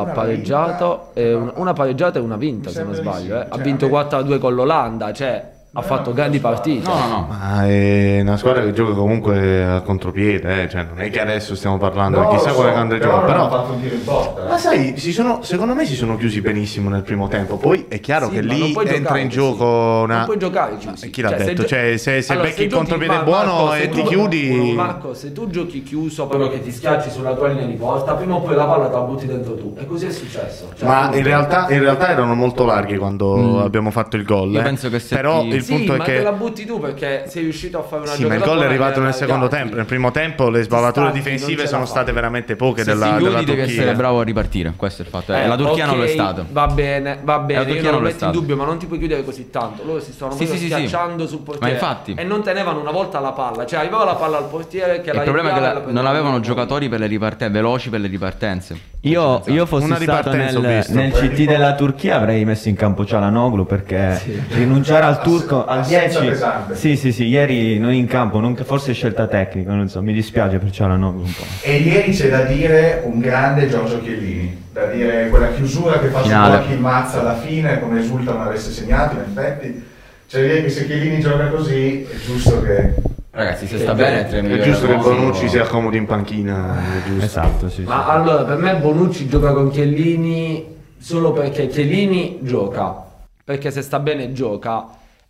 Una 0.04 0.12
pareggiato, 0.14 1.12
vinta. 1.14 1.20
e 1.30 1.34
un- 1.34 1.52
una 1.56 1.74
pareggiata 1.74 2.20
e 2.20 2.22
una 2.22 2.38
vinta, 2.38 2.70
se 2.70 2.84
non 2.84 2.94
sbaglio. 2.94 3.26
sì. 3.26 3.32
eh. 3.32 3.46
Ha 3.50 3.56
Cioè, 3.56 3.64
vinto 3.64 3.86
a 3.86 3.88
me- 3.90 3.94
4-2 3.94 4.38
con 4.40 4.54
l'Olanda, 4.56 5.14
cioè 5.14 5.54
ha 5.78 5.82
fatto 5.82 6.14
grandi 6.14 6.40
partite. 6.40 6.88
No, 6.88 6.98
no, 6.98 7.08
no. 7.08 7.28
Ma 7.30 7.68
è 7.68 8.22
una 8.22 8.38
squadra 8.38 8.64
che 8.64 8.72
gioca 8.72 8.94
comunque 8.94 9.66
a 9.66 9.82
contropiede, 9.82 10.64
eh, 10.64 10.70
cioè 10.70 10.86
non 10.88 11.02
è 11.02 11.10
che 11.10 11.20
adesso 11.20 11.54
stiamo 11.54 11.78
parlando 11.78 12.22
No, 12.22 12.30
di 12.30 12.36
chissà 12.38 12.50
lo 12.50 12.56
quale 12.56 12.70
so, 12.70 12.76
grande 12.76 12.98
però 12.98 13.12
gioco, 13.16 13.26
però 13.26 13.46
ha 13.46 13.50
fatto 13.50 13.72
un 13.74 13.82
tiro 13.82 13.96
in 13.96 14.04
porta. 14.06 14.46
eh. 14.46 14.48
Ma 14.48 14.58
sai, 14.58 14.98
si 14.98 15.12
sono- 15.12 15.42
secondo 15.42 15.74
me 15.76 15.86
si 15.86 15.96
sono 15.96 16.16
chiusi 16.16 16.40
benissimo 16.40 16.90
nel 16.90 17.02
primo 17.02 17.28
tempo. 17.28 17.58
Poi 17.58 17.86
è 17.90 18.00
chiaro 18.00 18.28
Sì, 18.28 18.36
che 18.36 18.42
lì 18.42 18.68
entra 18.70 18.84
giocare 18.86 19.20
in 19.22 19.28
gioco 19.28 19.66
una. 20.06 20.16
Non 20.16 20.26
puoi 20.26 20.38
giocare 20.38 20.78
chiusi. 20.78 21.06
E 21.06 21.10
chi 21.10 21.22
l'ha 21.22 21.30
Cioè, 21.30 21.38
se 21.40 21.46
detto? 21.46 21.62
gio- 21.64 21.68
Cioè, 21.68 21.98
se, 21.98 22.22
se 22.22 22.32
Allora, 22.32 22.48
becchi 22.48 22.64
il 22.64 22.74
contropiede 22.74 23.16
ma- 23.18 23.24
buono 23.24 23.54
Marco, 23.54 23.74
e 23.74 23.80
se 23.82 23.90
ti 23.90 24.02
tu- 24.02 24.08
chiudi. 24.08 24.74
Marco, 24.76 25.14
se 25.14 25.32
tu 25.34 25.50
giochi 25.50 25.84
chiuso, 25.84 26.28
proprio 26.28 26.50
che 26.50 26.62
ti 26.62 26.72
schiacci 26.72 27.10
sulla 27.10 27.34
tua 27.34 27.50
linea 27.50 27.66
di 27.66 27.74
porta, 27.74 28.14
prima 28.14 28.36
o 28.36 28.42
poi 28.42 28.56
la 28.56 28.66
palla 28.66 28.88
te 28.88 28.94
la 28.96 29.02
butti 29.02 29.26
dentro 29.26 29.56
tu. 29.56 29.76
E 29.78 29.86
così 29.86 30.06
è 30.06 30.12
successo. 30.12 30.70
Cioè, 30.78 30.88
Ma 30.88 31.14
in 31.14 31.24
realtà, 31.24 31.68
in 31.70 31.80
realtà 31.82 32.10
erano 32.12 32.34
molto 32.34 32.64
larghi 32.66 32.96
quando 32.98 33.62
abbiamo 33.62 33.92
fatto 33.92 34.16
il 34.16 34.24
gol. 34.24 34.52
Io 34.52 34.60
eh. 34.62 34.64
penso 34.64 34.90
che 34.90 35.00
se 35.00 35.16
Però 35.16 35.42
ti- 35.42 35.50
il 35.66 35.72
sì, 35.72 35.76
punto 35.76 35.94
è 35.94 35.98
ma 35.98 36.04
che. 36.04 36.18
te 36.18 36.24
la 36.24 36.32
butti 36.32 36.66
tu 36.66 36.80
perché 36.80 37.26
sei 37.28 37.44
riuscito 37.44 37.80
a 37.80 37.84
fare 37.84 38.04
una 38.04 38.12
Sì, 38.12 38.26
ma 38.26 38.36
il 38.36 38.42
gol 38.42 38.60
è 38.62 38.66
arrivato 38.66 39.00
nel 39.02 39.14
secondo 39.14 39.48
tempo. 39.48 39.76
Nel 39.76 39.86
primo 39.86 40.12
tempo 40.12 40.50
le 40.50 40.64
sbavature 40.64 41.06
non 41.08 41.14
difensive 41.14 41.68
sono 41.68 41.82
la 41.82 41.88
state 41.88 42.12
veramente 42.12 42.56
poche 42.56 42.84
Se 42.84 42.92
della, 42.92 43.18
si 43.18 43.24
della 43.24 43.38
Turchia. 43.44 43.64
essere 43.64 43.94
bravo 43.94 44.20
a 44.20 44.24
ripartire, 44.24 44.74
questo 44.76 45.02
è 45.02 45.06
il 45.06 45.12
fatto. 45.12 45.34
Eh, 45.34 45.42
Eh, 45.44 45.48
la 45.48 45.56
Turchia 45.56 45.86
non 45.86 45.98
lo 45.98 46.04
è 46.04 46.08
stato. 46.08 46.46
Va 46.52 46.68
bene, 46.68 47.20
va 47.24 47.40
bene. 47.40 47.60
Turchia 47.66 47.76
Io 47.82 47.82
non 47.84 47.92
non 47.94 48.02
lo 48.02 48.08
è 48.08 48.12
metto 48.12 48.24
in 48.26 48.32
stato. 48.32 48.40
dubbio, 48.40 48.56
ma 48.56 48.66
non 48.66 48.78
ti 48.78 48.86
puoi 48.86 49.00
chiudere 49.00 49.24
così 49.24 49.50
tanto. 49.50 49.84
Loro 49.86 50.00
si 50.00 50.12
stavano 50.12 50.38
Sì, 50.38 50.46
sì, 50.46 50.54
sì, 50.58 50.58
sì. 50.68 50.72
schiacciando 50.72 51.28
sul 51.28 51.40
portiere. 51.40 51.68
Ma 51.74 51.80
infatti. 51.80 52.14
E 52.18 52.24
non 52.24 52.44
tenevano 52.44 52.80
una 52.80 52.92
volta 52.92 53.20
la 53.20 53.32
palla. 53.32 53.66
Cioè, 53.66 53.80
arrivava 53.80 54.04
la 54.06 54.16
palla 54.16 54.38
al 54.38 54.46
portiere 54.46 55.02
che 55.02 55.10
Il 55.12 55.16
la 55.16 55.22
problema 55.24 55.50
è 55.50 55.54
che 55.54 55.60
la- 55.60 55.74
la 55.74 55.84
non 55.92 56.06
avevano 56.06 56.40
giocatori 56.40 56.90
per 56.90 57.00
le 57.00 57.08
ripartenze, 57.08 57.54
veloci 57.54 57.90
per 57.90 58.00
le 58.00 58.08
ripartenze. 58.08 58.94
Io, 59.02 59.44
io 59.48 59.66
fossi 59.68 59.86
Una 59.86 59.98
stato 59.98 60.32
nel, 60.32 60.84
nel 60.90 61.12
CT 61.12 61.46
della 61.46 61.76
Turchia 61.76 62.16
avrei 62.16 62.44
messo 62.44 62.70
in 62.70 62.76
campo 62.76 63.06
Cialanoglu 63.06 63.66
perché 63.68 64.20
rinunciare 64.50 65.06
al 65.06 65.22
turco 65.22 65.55
al 65.64 65.80
Assenza 65.80 66.20
10 66.20 66.32
pesante. 66.34 66.76
sì 66.76 66.98
sì 66.98 67.12
sì 67.14 67.26
ieri 67.28 67.80
non 67.80 67.94
in 67.94 68.08
campo 68.08 68.40
non- 68.40 68.56
forse 68.56 68.92
scelta 68.94 69.28
tecnica 69.28 69.72
non 69.74 69.88
so 69.88 70.02
mi 70.02 70.12
dispiace 70.12 70.58
per 70.58 70.72
Cialanoglu 70.72 71.20
un 71.22 71.32
po' 71.34 71.44
E 71.62 71.78
ieri 71.78 72.12
c'è 72.12 72.30
da 72.30 72.42
dire 72.42 73.02
un 73.06 73.20
grande 73.20 73.70
Giorgio 73.70 74.02
Chiellini, 74.02 74.64
da 74.74 74.88
dire 74.88 75.30
quella 75.30 75.54
chiusura 75.54 76.00
che 76.00 76.08
fa 76.08 76.20
su 76.20 76.26
Finale. 76.26 76.58
Pochi 76.58 76.72
il 76.74 76.80
mazza 76.80 77.20
alla 77.22 77.36
fine, 77.38 77.80
come 77.80 78.00
esulta 78.02 78.34
non 78.34 78.42
avesse 78.42 78.72
segnato, 78.72 79.16
in 79.16 79.22
effetti. 79.22 79.84
C'è 80.28 80.42
da 80.42 80.48
dire 80.48 80.62
che 80.64 80.70
se 80.70 80.86
Chiellini 80.86 81.20
gioca 81.22 81.48
così 81.48 82.04
è 82.04 82.16
giusto 82.26 82.62
che... 82.62 82.94
Ragazzi, 83.32 83.68
se 83.68 83.80
sta 83.80 83.94
bene, 83.94 84.28
tre 84.28 84.40
È 84.40 84.42
milioni 84.42 84.64
giusto 84.64 84.88
che 84.88 84.94
al. 84.94 85.00
Bonucci 85.00 85.50
si 85.50 85.58
accomodi 85.58 85.98
in 85.98 86.06
panchina. 86.06 86.76
È 86.78 87.08
giusto. 87.08 87.26
esatto 87.26 87.70
sì, 87.70 87.76
sì. 87.76 87.82
Ma 87.84 88.08
allora, 88.08 88.44
per 88.44 88.58
me 88.58 88.76
Bonucci 88.76 89.28
gioca 89.28 89.52
con 89.54 89.70
Chiellini 89.72 90.66
solo 90.98 91.32
perché 91.34 91.68
Chiellini 91.68 92.40
gioca. 92.42 93.04
Perché 93.44 93.72
se 93.72 93.82
sta 93.82 94.00
bene 94.00 94.32
gioca. 94.34 94.86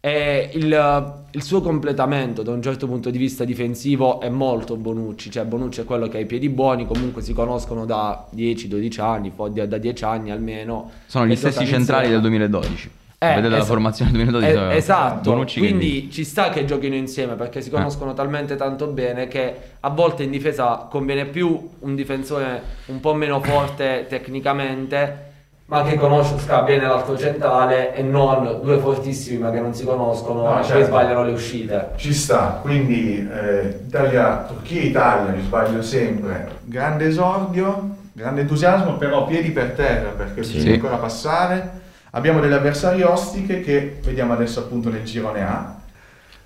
E 0.05 0.51
il, 0.53 1.13
il 1.31 1.41
suo 1.41 1.61
completamento 1.61 2.43
da 2.43 2.51
un 2.51 2.61
certo 2.61 2.85
punto 2.85 3.09
di 3.09 3.17
vista 3.17 3.43
difensivo 3.43 4.19
è 4.21 4.29
molto 4.29 4.75
Bonucci. 4.75 5.31
Cioè 5.31 5.45
Bonucci 5.45 5.81
è 5.81 5.83
quello 5.83 6.07
che 6.07 6.17
ha 6.17 6.19
i 6.19 6.27
piedi 6.27 6.47
buoni, 6.47 6.85
comunque 6.85 7.23
si 7.23 7.33
conoscono 7.33 7.85
da 7.85 8.27
10-12 8.35 9.01
anni, 9.01 9.31
da 9.51 9.65
da 9.65 9.77
10 9.79 10.03
anni 10.03 10.29
almeno. 10.29 10.91
Sono 11.07 11.25
gli 11.25 11.35
stessi 11.35 11.65
centrali 11.65 12.09
del 12.09 12.17
insieme. 12.23 12.37
2012. 12.47 12.89
Eh, 13.17 13.27
Vedete 13.33 13.47
la 13.49 13.57
es- 13.57 13.65
formazione 13.65 14.11
del 14.11 14.21
2012? 14.29 14.53
eh, 14.53 14.59
aveva 14.59 14.75
esatto, 14.75 15.31
Bonucci 15.31 15.57
quindi 15.59 16.11
ci 16.11 16.23
sta 16.23 16.49
che 16.49 16.65
giochino 16.65 16.93
insieme 16.93 17.33
perché 17.33 17.57
Eh. 17.57 17.61
si 17.63 17.71
conoscono 17.71 18.13
talmente 18.13 18.55
tanto 18.57 18.85
bene 18.87 19.27
che 19.27 19.55
a 19.79 19.89
volte 19.89 20.21
in 20.23 20.29
difesa 20.29 20.85
conviene 20.87 21.25
più 21.25 21.69
un 21.79 21.95
difensore 21.95 22.61
un 22.87 22.99
po' 22.99 23.15
meno 23.15 23.39
forte 23.41 24.05
tecnicamente 24.07 25.31
ma 25.67 25.81
che 25.83 25.95
conosca 25.95 26.61
bene 26.61 26.85
l'altro 26.85 27.17
centrale 27.17 27.95
e 27.95 28.03
non 28.03 28.59
due 28.61 28.77
fortissimi 28.77 29.39
ma 29.39 29.49
che 29.49 29.59
non 29.59 29.73
si 29.73 29.83
conoscono 29.83 30.41
No, 30.43 30.51
e 30.51 30.55
poi 30.59 30.63
certo. 30.65 30.85
sbagliano 30.85 31.23
le 31.23 31.31
uscite. 31.31 31.89
Ci 31.95 32.13
sta, 32.13 32.59
quindi 32.61 33.27
eh, 33.27 33.79
Italia, 33.87 34.45
Turchia, 34.47 34.81
Italia, 34.81 35.31
mi 35.31 35.41
sbaglio 35.41 35.81
sempre, 35.81 36.49
grande 36.65 37.07
esordio, 37.07 37.95
grande 38.13 38.41
entusiasmo, 38.41 38.97
però 38.97 39.25
piedi 39.25 39.49
per 39.49 39.71
terra 39.71 40.09
perché 40.09 40.43
Sì. 40.43 40.53
bisogna 40.53 40.73
ancora 40.75 40.97
passare. 40.97 41.83
Abbiamo 42.11 42.39
delle 42.39 42.55
avversarie 42.55 43.03
ostiche 43.03 43.59
che 43.61 43.99
vediamo 44.03 44.33
adesso 44.33 44.59
appunto 44.59 44.89
nel 44.89 45.03
girone 45.03 45.41
A. 45.43 45.73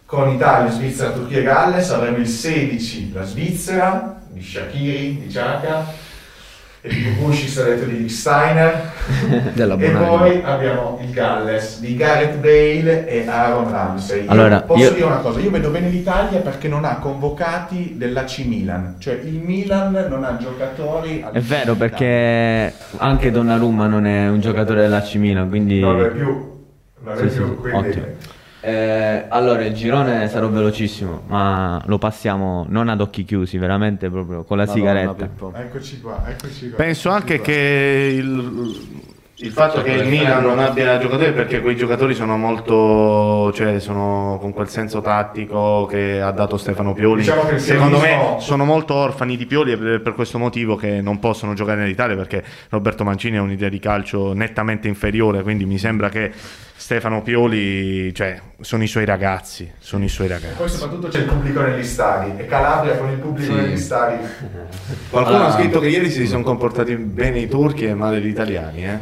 Con 0.06 0.30
Italia, 0.30 0.72
Svizzera, 0.72 1.12
Turchia 1.12 1.40
e 1.40 1.44
Galles 1.44 1.92
avremo 1.92 2.18
il 2.18 2.28
16 2.28 3.12
la 3.14 3.24
Svizzera, 3.24 4.16
di 4.30 4.42
Shakiri, 4.42 5.20
di 5.22 5.30
Ciaca, 5.30 5.86
e 6.82 6.90
tipo 6.90 7.10
Bushis 7.22 7.58
ha 7.58 7.64
detto 7.64 7.86
di 7.86 8.08
Steiner. 8.08 8.92
Della 9.54 9.76
e 9.78 9.90
poi 9.92 10.42
abbiamo 10.44 10.98
il 11.02 11.12
Galles 11.12 11.80
di 11.80 11.96
Gareth 11.96 12.38
Bale 12.38 13.08
e 13.08 13.28
Aaron 13.28 13.70
Ramsey. 13.70 14.26
Allora, 14.28 14.62
posso 14.62 14.84
io- 14.84 14.92
dire 14.92 15.06
una 15.06 15.18
cosa, 15.18 15.40
io 15.40 15.52
vedo 15.52 15.70
bene 15.70 15.90
l'Italia 15.90 16.40
perché 16.40 16.70
non 16.70 16.86
ha 16.86 17.00
convocati 17.00 17.96
dell'AC 17.98 18.40
Milan, 18.46 18.96
cioè 19.00 19.20
il 19.22 19.40
Milan 19.40 20.06
non 20.10 20.24
ha 20.24 20.38
giocatori 20.38 21.26
È 21.32 21.40
vero 21.40 21.76
perché 21.76 22.74
anche 22.98 23.32
Donnarumma 23.32 23.88
non 23.88 24.06
è 24.06 24.30
un 24.30 24.40
giocatore 24.40 24.82
dell'AC 24.82 25.16
Milan, 25.16 25.50
quindi... 25.50 25.82
non 25.82 26.02
è 26.02 26.08
più, 26.10 26.64
non 27.02 27.14
è 27.14 27.18
Sì, 27.18 27.30
sì, 27.30 27.38
più, 27.38 27.60
quindi 27.60 27.88
ottimo. 27.90 28.06
Eh, 28.62 29.26
allora, 29.30 29.64
il 29.64 29.74
girone 29.74 30.28
sarò 30.28 30.50
velocissimo, 30.50 31.22
ma 31.28 31.82
lo 31.86 31.98
passiamo 31.98 32.66
non 32.68 32.90
ad 32.90 33.00
occhi 33.00 33.24
chiusi, 33.24 33.58
veramente 33.58 34.10
proprio 34.10 34.44
con 34.44 34.58
la 34.58 34.66
Madonna, 34.66 34.88
sigaretta. 34.88 35.14
Pippo. 35.26 35.54
eccoci 35.56 36.02
qua, 36.02 36.24
eccoci 36.28 36.68
qua. 36.70 36.78
Penso 36.78 37.10
eccoci 37.10 37.22
anche 37.22 37.36
qua. 37.38 37.46
che 37.46 38.16
il, 38.18 38.88
il 39.42 39.52
fatto 39.52 39.82
che 39.82 39.92
il 39.92 40.10
Milan 40.10 40.44
non 40.44 40.60
abbia 40.60 40.98
giocatori 40.98 41.32
perché 41.32 41.62
quei 41.62 41.78
giocatori 41.78 42.14
sono 42.14 42.36
molto, 42.36 43.54
cioè 43.54 43.80
sono 43.80 44.38
con 44.42 44.52
quel 44.52 44.68
senso 44.68 45.00
tattico 45.00 45.86
che 45.86 46.20
ha 46.20 46.32
dato 46.32 46.58
Stefano 46.58 46.94
Pioli. 46.94 47.22
Diciamo 47.22 47.58
Secondo 47.58 48.00
me 48.00 48.08
piolismo- 48.10 48.40
sono 48.42 48.66
molto 48.66 48.94
orfani 48.94 49.38
di 49.38 49.46
Pioli 49.46 49.72
e 49.72 49.78
per 49.78 50.02
per 50.02 50.14
questo 50.14 50.38
motivo 50.38 50.76
che 50.76 51.00
non 51.00 51.20
possono 51.20 51.54
giocare 51.54 51.80
nell'Italia 51.80 52.18
perché 52.18 52.44
Roberto 52.70 53.06
Mancini 53.06 53.38
ha 53.38 53.42
un'idea 53.42 53.70
di 53.70 53.80
calcio 53.80 54.34
nettamente 54.34 54.90
inferiore, 54.90 55.44
quindi 55.44 55.66
mi 55.66 55.78
sembra 55.78 56.10
che 56.10 56.34
Stefano 56.80 57.22
Pioli, 57.22 58.14
cioè, 58.14 58.40
sono 58.62 58.84
i 58.84 58.88
suoi 58.88 59.04
ragazzi, 59.04 59.70
sono 59.80 60.06
i 60.06 60.08
suoi 60.08 60.28
E 60.28 60.30
ragazzi. 60.30 60.54
poi 60.56 60.70
soprattutto 60.70 61.10
c'è 61.10 61.18
il 61.20 61.26
pubblico 61.26 61.60
negli 61.62 61.84
stadi 61.84 62.32
e 62.38 62.46
Calabria 62.46 62.96
con 62.96 63.10
il 63.12 63.18
pubblico 63.18 63.54
Sì. 63.54 63.60
negli 63.60 63.78
stadi. 63.78 64.16
Qualcuno 65.10 65.40
Ah. 65.40 65.48
ha 65.48 65.52
scritto 65.52 65.82
che 65.82 65.90
ieri 65.90 66.10
si 66.10 66.26
sono 66.26 66.42
comportati 66.44 66.96
bene 66.96 67.40
i 67.40 67.50
turchi 67.50 67.84
e 67.84 67.94
male 67.96 68.22
gli 68.22 68.28
italiani, 68.28 68.86
eh? 68.86 68.98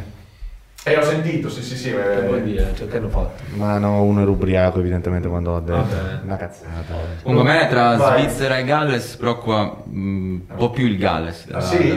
E 0.82 0.96
ho 0.96 1.02
sentito, 1.02 1.48
sì 1.48 1.62
sì 1.62 1.76
sì. 1.76 1.90
Che 1.92 2.14
eh, 2.18 2.26
vuol 2.26 2.42
dire? 2.42 2.72
Cioè, 2.76 2.88
che 2.88 2.96
hanno 2.96 3.10
fatto? 3.10 3.42
Ma 3.54 3.78
no, 3.78 4.02
uno 4.02 4.22
era 4.22 4.30
ubriaco 4.30 4.80
evidentemente 4.80 5.28
quando 5.28 5.54
ha 5.54 5.60
detto 5.60 5.76
Vabbè. 5.76 6.20
una 6.24 6.36
cazzata. 6.36 6.94
Comunque 7.22 7.50
a 7.52 7.54
me 7.60 7.68
tra 7.68 7.94
Vai. 7.96 8.22
Svizzera 8.22 8.58
e 8.58 8.64
Galles 8.64 9.14
preoccupa 9.14 9.76
mm, 9.88 10.40
un 10.48 10.56
po' 10.56 10.70
più 10.70 10.84
il 10.86 10.98
Galles. 10.98 11.46
Ah, 11.52 11.60
sì? 11.60 11.96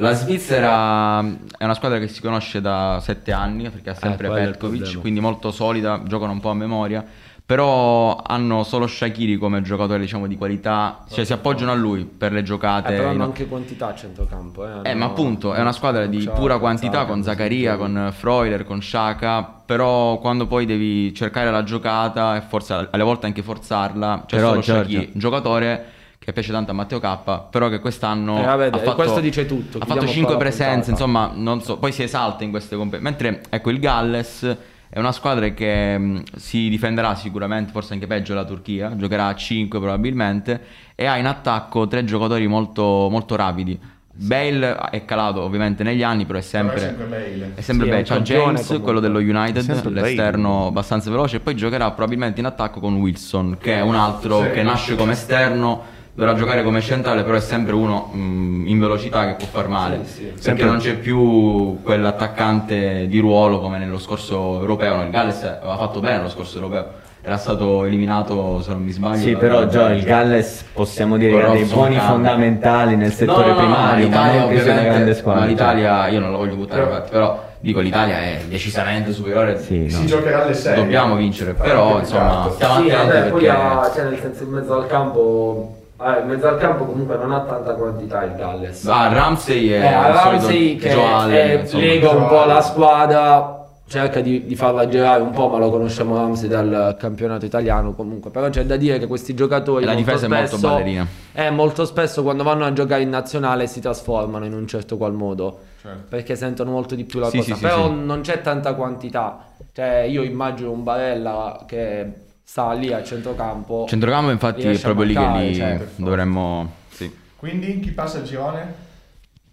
La 0.00 0.14
Svizzera 0.14 1.20
è 1.58 1.64
una 1.64 1.74
squadra 1.74 1.98
che 1.98 2.08
si 2.08 2.22
conosce 2.22 2.62
da 2.62 3.00
sette 3.02 3.32
anni 3.32 3.68
perché 3.68 3.90
ha 3.90 3.94
sempre 3.94 4.28
quello 4.28 4.42
è 4.42 4.46
il 4.46 4.50
Petkovic, 4.52 4.98
quindi 4.98 5.20
molto 5.20 5.50
solida, 5.50 6.00
giocano 6.04 6.32
un 6.32 6.40
po' 6.40 6.48
a 6.48 6.54
memoria. 6.54 7.04
Però 7.44 8.16
hanno 8.24 8.62
solo 8.62 8.86
Shakiri 8.86 9.36
come 9.36 9.60
giocatore 9.60 9.98
diciamo 9.98 10.28
di 10.28 10.36
qualità, 10.36 11.04
cioè 11.10 11.24
si 11.24 11.32
appoggiano 11.32 11.72
a 11.72 11.74
lui 11.74 12.04
per 12.04 12.30
le 12.32 12.38
Eh, 12.38 12.42
giocate. 12.44 12.92
però 12.94 13.06
hanno 13.08 13.12
in- 13.14 13.20
anche 13.22 13.46
quantità 13.48 13.88
a 13.88 13.94
centrocampo. 13.96 14.64
Eh, 14.64 14.68
eh, 14.84 14.90
hanno- 14.90 14.98
ma 15.00 15.04
appunto 15.06 15.52
è 15.52 15.60
una 15.60 15.72
squadra 15.72 16.06
di 16.06 16.22
Ciao, 16.22 16.34
pura 16.34 16.58
quantità 16.58 17.04
con 17.06 17.22
Zaccaria, 17.24 17.76
con 17.76 18.10
Freuler, 18.16 18.64
con 18.64 18.80
Shaka, 18.80 19.42
però 19.66 20.18
quando 20.18 20.46
poi 20.46 20.64
devi 20.64 21.12
cercare 21.12 21.50
la 21.50 21.64
giocata 21.64 22.36
e 22.36 22.40
forse 22.40 22.88
alle 22.88 23.02
volte 23.02 23.26
anche 23.26 23.42
forzarla, 23.42 24.22
c'è 24.26 24.36
Però, 24.36 24.50
solo 24.50 24.60
Giorgio- 24.60 24.82
Shaqiri, 24.82 25.10
un 25.14 25.20
giocatore 25.20 25.84
che 26.22 26.34
piace 26.34 26.52
tanto 26.52 26.70
a 26.72 26.74
Matteo 26.74 27.00
K, 27.00 27.48
però 27.48 27.70
che 27.70 27.78
quest'anno 27.78 28.40
Eh, 28.42 28.44
vabbè, 28.44 28.66
ha 28.72 28.78
fatto, 28.78 28.94
questo 28.94 29.20
dice 29.20 29.46
tutto, 29.46 29.78
Ha 29.78 29.86
fatto 29.86 30.00
qua 30.00 30.06
5 30.08 30.32
la 30.34 30.38
presenze, 30.38 30.90
insomma, 30.90 31.30
non 31.34 31.62
so, 31.62 31.78
poi 31.78 31.92
si 31.92 32.02
esalta 32.02 32.44
in 32.44 32.50
queste 32.50 32.76
competizioni. 32.76 33.16
Mentre 33.22 33.42
ecco 33.48 33.70
il 33.70 33.78
Galles 33.78 34.56
è 34.90 34.98
una 34.98 35.12
squadra 35.12 35.48
che 35.48 35.96
mh, 35.96 36.22
si 36.36 36.68
difenderà 36.68 37.14
sicuramente, 37.14 37.72
forse 37.72 37.94
anche 37.94 38.06
peggio 38.06 38.34
della 38.34 38.44
Turchia, 38.44 38.94
giocherà 38.96 39.28
a 39.28 39.34
5 39.34 39.78
probabilmente 39.80 40.60
e 40.94 41.06
ha 41.06 41.16
in 41.16 41.24
attacco 41.24 41.88
tre 41.88 42.04
giocatori 42.04 42.46
molto, 42.46 43.08
molto 43.10 43.34
rapidi. 43.34 43.80
Bale 44.12 44.76
è 44.90 45.06
calato 45.06 45.40
ovviamente 45.40 45.82
negli 45.82 46.02
anni, 46.02 46.26
però 46.26 46.38
è 46.38 46.42
sempre, 46.42 46.88
Però 46.98 47.06
è 47.54 47.60
sempre 47.62 47.86
Bale. 47.88 48.00
è 48.02 48.04
Sì, 48.04 48.12
C'ha 48.12 48.20
James, 48.20 48.66
comunque. 48.66 48.80
quello 48.80 49.00
dello 49.00 49.18
United, 49.20 49.62
sempre 49.62 49.88
Bale. 49.90 50.06
l'esterno 50.08 50.66
abbastanza 50.66 51.08
veloce, 51.08 51.36
e 51.36 51.40
poi 51.40 51.56
giocherà 51.56 51.90
probabilmente 51.92 52.40
in 52.40 52.44
attacco 52.46 52.78
con 52.80 52.96
Wilson, 52.96 53.56
che 53.58 53.76
è 53.76 53.80
un 53.80 53.94
altro 53.94 54.42
Sì. 54.42 54.50
che 54.50 54.62
nasce 54.62 54.96
come 54.96 55.12
esterno. 55.12 55.98
Dovrà 56.20 56.34
giocare 56.34 56.62
come 56.62 56.82
centrale, 56.82 57.22
però 57.22 57.38
è 57.38 57.40
sempre 57.40 57.72
uno 57.74 58.10
mh, 58.12 58.64
in 58.66 58.78
velocità 58.78 59.24
che 59.24 59.36
può 59.36 59.46
far 59.50 59.68
male. 59.68 60.00
Sì, 60.04 60.12
sì. 60.12 60.22
Perché 60.24 60.42
Sempre- 60.42 60.66
non 60.66 60.76
c'è 60.76 60.96
più 60.96 61.80
quell'attaccante 61.82 63.06
di 63.06 63.18
ruolo 63.20 63.58
come 63.58 63.78
nello 63.78 63.98
scorso 63.98 64.60
europeo. 64.60 64.96
no? 64.96 65.02
Il 65.04 65.08
Galles 65.08 65.42
aveva 65.44 65.78
fatto 65.78 66.00
bene 66.00 66.20
lo 66.20 66.28
scorso 66.28 66.56
europeo, 66.58 66.88
era 67.22 67.38
stato 67.38 67.86
eliminato, 67.86 68.60
se 68.60 68.70
non 68.70 68.82
mi 68.82 68.90
sbaglio. 68.90 69.16
Sì, 69.16 69.34
però 69.34 69.66
Gio, 69.66 69.86
il 69.86 70.02
Galles 70.02 70.62
possiamo 70.74 71.16
dire 71.16 71.38
che 71.38 71.42
ha 71.42 71.50
dei 71.52 71.64
buoni 71.64 71.96
Campo. 71.96 72.12
fondamentali 72.12 72.96
nel 72.96 73.12
settore 73.12 73.46
no, 73.48 73.54
no, 73.54 73.58
primario, 73.60 74.08
ma 74.10 74.26
l'Italia 74.26 74.30
sia 74.32 74.44
una 74.44 74.44
ovviamente- 74.60 74.88
grande 74.90 75.14
squadra. 75.14 75.40
ma 75.40 75.46
l'Italia, 75.46 76.08
io 76.08 76.20
non 76.20 76.30
lo 76.32 76.36
voglio 76.36 76.54
buttare 76.56 76.82
infatti, 76.82 77.10
però 77.12 77.44
dico 77.60 77.80
l'Italia 77.80 78.18
è 78.18 78.40
decisamente 78.46 79.12
superiore. 79.12 79.58
Sì, 79.58 79.88
Si 79.88 80.00
no. 80.02 80.06
giocherà 80.06 80.44
alle 80.44 80.52
6. 80.52 80.74
Dobbiamo 80.76 81.14
vincere, 81.16 81.54
però 81.54 81.98
insomma 81.98 82.50
stiamo 82.52 82.74
Sì, 82.82 82.90
attenti 82.90 82.94
vabbè, 83.08 83.20
poi 83.22 83.30
perché 83.30 83.48
ha, 83.48 83.90
cioè 83.94 84.04
nel 84.04 84.18
senso 84.20 84.42
in 84.42 84.50
mezzo 84.50 84.74
al 84.74 84.86
campo 84.86 85.76
in 86.22 86.26
mezzo 86.28 86.46
al 86.48 86.56
campo 86.58 86.84
comunque 86.86 87.16
non 87.16 87.32
ha 87.32 87.40
tanta 87.40 87.74
quantità 87.74 88.22
il 88.24 88.34
Galles. 88.34 88.86
ah, 88.86 89.12
Ramsey 89.12 89.68
è 89.68 89.80
Eh, 89.84 90.12
Ramsey 90.12 90.76
che 90.76 90.88
eh, 90.90 91.60
insomma. 91.60 91.82
lega 91.82 92.10
un 92.10 92.26
po' 92.26 92.44
la 92.44 92.60
squadra, 92.62 93.66
cerca 93.86 94.20
di, 94.20 94.46
di 94.46 94.54
farla 94.56 94.88
girare 94.88 95.20
un 95.20 95.30
po', 95.30 95.48
ma 95.48 95.58
lo 95.58 95.68
conosciamo 95.68 96.16
Ramsey 96.16 96.48
dal 96.48 96.96
campionato 96.98 97.44
italiano 97.44 97.92
comunque. 97.92 98.30
Però 98.30 98.48
c'è 98.48 98.64
da 98.64 98.76
dire 98.76 98.98
che 98.98 99.06
questi 99.06 99.34
giocatori 99.34 99.82
E 99.82 99.86
la 99.86 99.94
difesa 99.94 100.26
è 100.26 100.28
molto 100.28 100.46
spesso- 100.56 100.68
ballerina. 100.68 101.06
eh, 101.32 101.50
molto 101.50 101.84
spesso 101.84 102.22
quando 102.22 102.42
vanno 102.44 102.64
a 102.64 102.72
giocare 102.72 103.02
in 103.02 103.10
nazionale 103.10 103.66
si 103.66 103.80
trasformano 103.80 104.44
in 104.46 104.54
un 104.54 104.66
certo 104.66 104.96
qual 104.96 105.12
modo. 105.12 105.58
Certo. 105.82 106.04
Perché 106.08 106.36
sentono 106.36 106.70
molto 106.70 106.94
di 106.94 107.04
più 107.04 107.18
la 107.20 107.28
Sì, 107.30 107.38
cosa. 107.38 107.48
sì, 107.54 107.58
sì, 107.58 107.66
Però 107.66 107.86
sì. 107.88 107.94
non 108.04 108.20
c'è 108.22 108.40
tanta 108.42 108.74
quantità. 108.74 109.44
Cioè, 109.72 110.00
io 110.08 110.22
immagino 110.22 110.70
un 110.70 110.82
Barella 110.82 111.60
che 111.66 112.12
sta 112.50 112.72
lì 112.72 112.92
a 112.92 113.00
centrocampo. 113.04 113.86
Centrocampo 113.88 114.32
infatti 114.32 114.62
è 114.62 114.76
proprio 114.80 115.04
lì 115.04 115.14
che 115.14 115.26
lì 115.28 115.54
cioè. 115.54 115.86
dovremmo... 115.94 116.72
Sì. 116.90 117.08
Quindi 117.36 117.78
chi 117.78 117.92
passa 117.92 118.18
il 118.18 118.24
girone? 118.24 118.74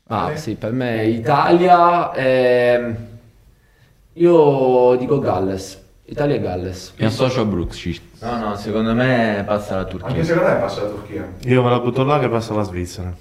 Ah, 0.08 0.24
Ale? 0.25 0.38
sì, 0.38 0.56
per 0.56 0.72
me 0.72 1.06
Italia. 1.06 2.12
ehm, 2.16 2.96
io 4.13 4.96
dico 4.96 5.20
Galles. 5.20 5.80
Italia 6.06 6.36
e 6.38 6.42
Galles. 6.42 6.94
Mi 6.98 7.06
associo 7.06 7.42
a 7.42 7.46
Brooks. 7.46 7.75
ci- 7.77 8.01
No, 8.22 8.38
no, 8.39 8.56
secondo 8.56 8.96
me 8.96 9.44
passa 9.46 9.75
la 9.75 9.82
Anche 9.82 9.92
Turchia. 9.98 10.24
secondo 10.24 10.50
me 10.50 10.56
passa 10.56 10.82
la 10.82 10.89
Turchia. 10.89 11.30
Io 11.44 11.62
me 11.63 11.70
la 11.70 11.80
butto 11.80 12.04
là 12.04 12.18
che 12.18 12.30
passa 12.30 12.56
la 12.56 12.63
Svizzera. 12.63 13.13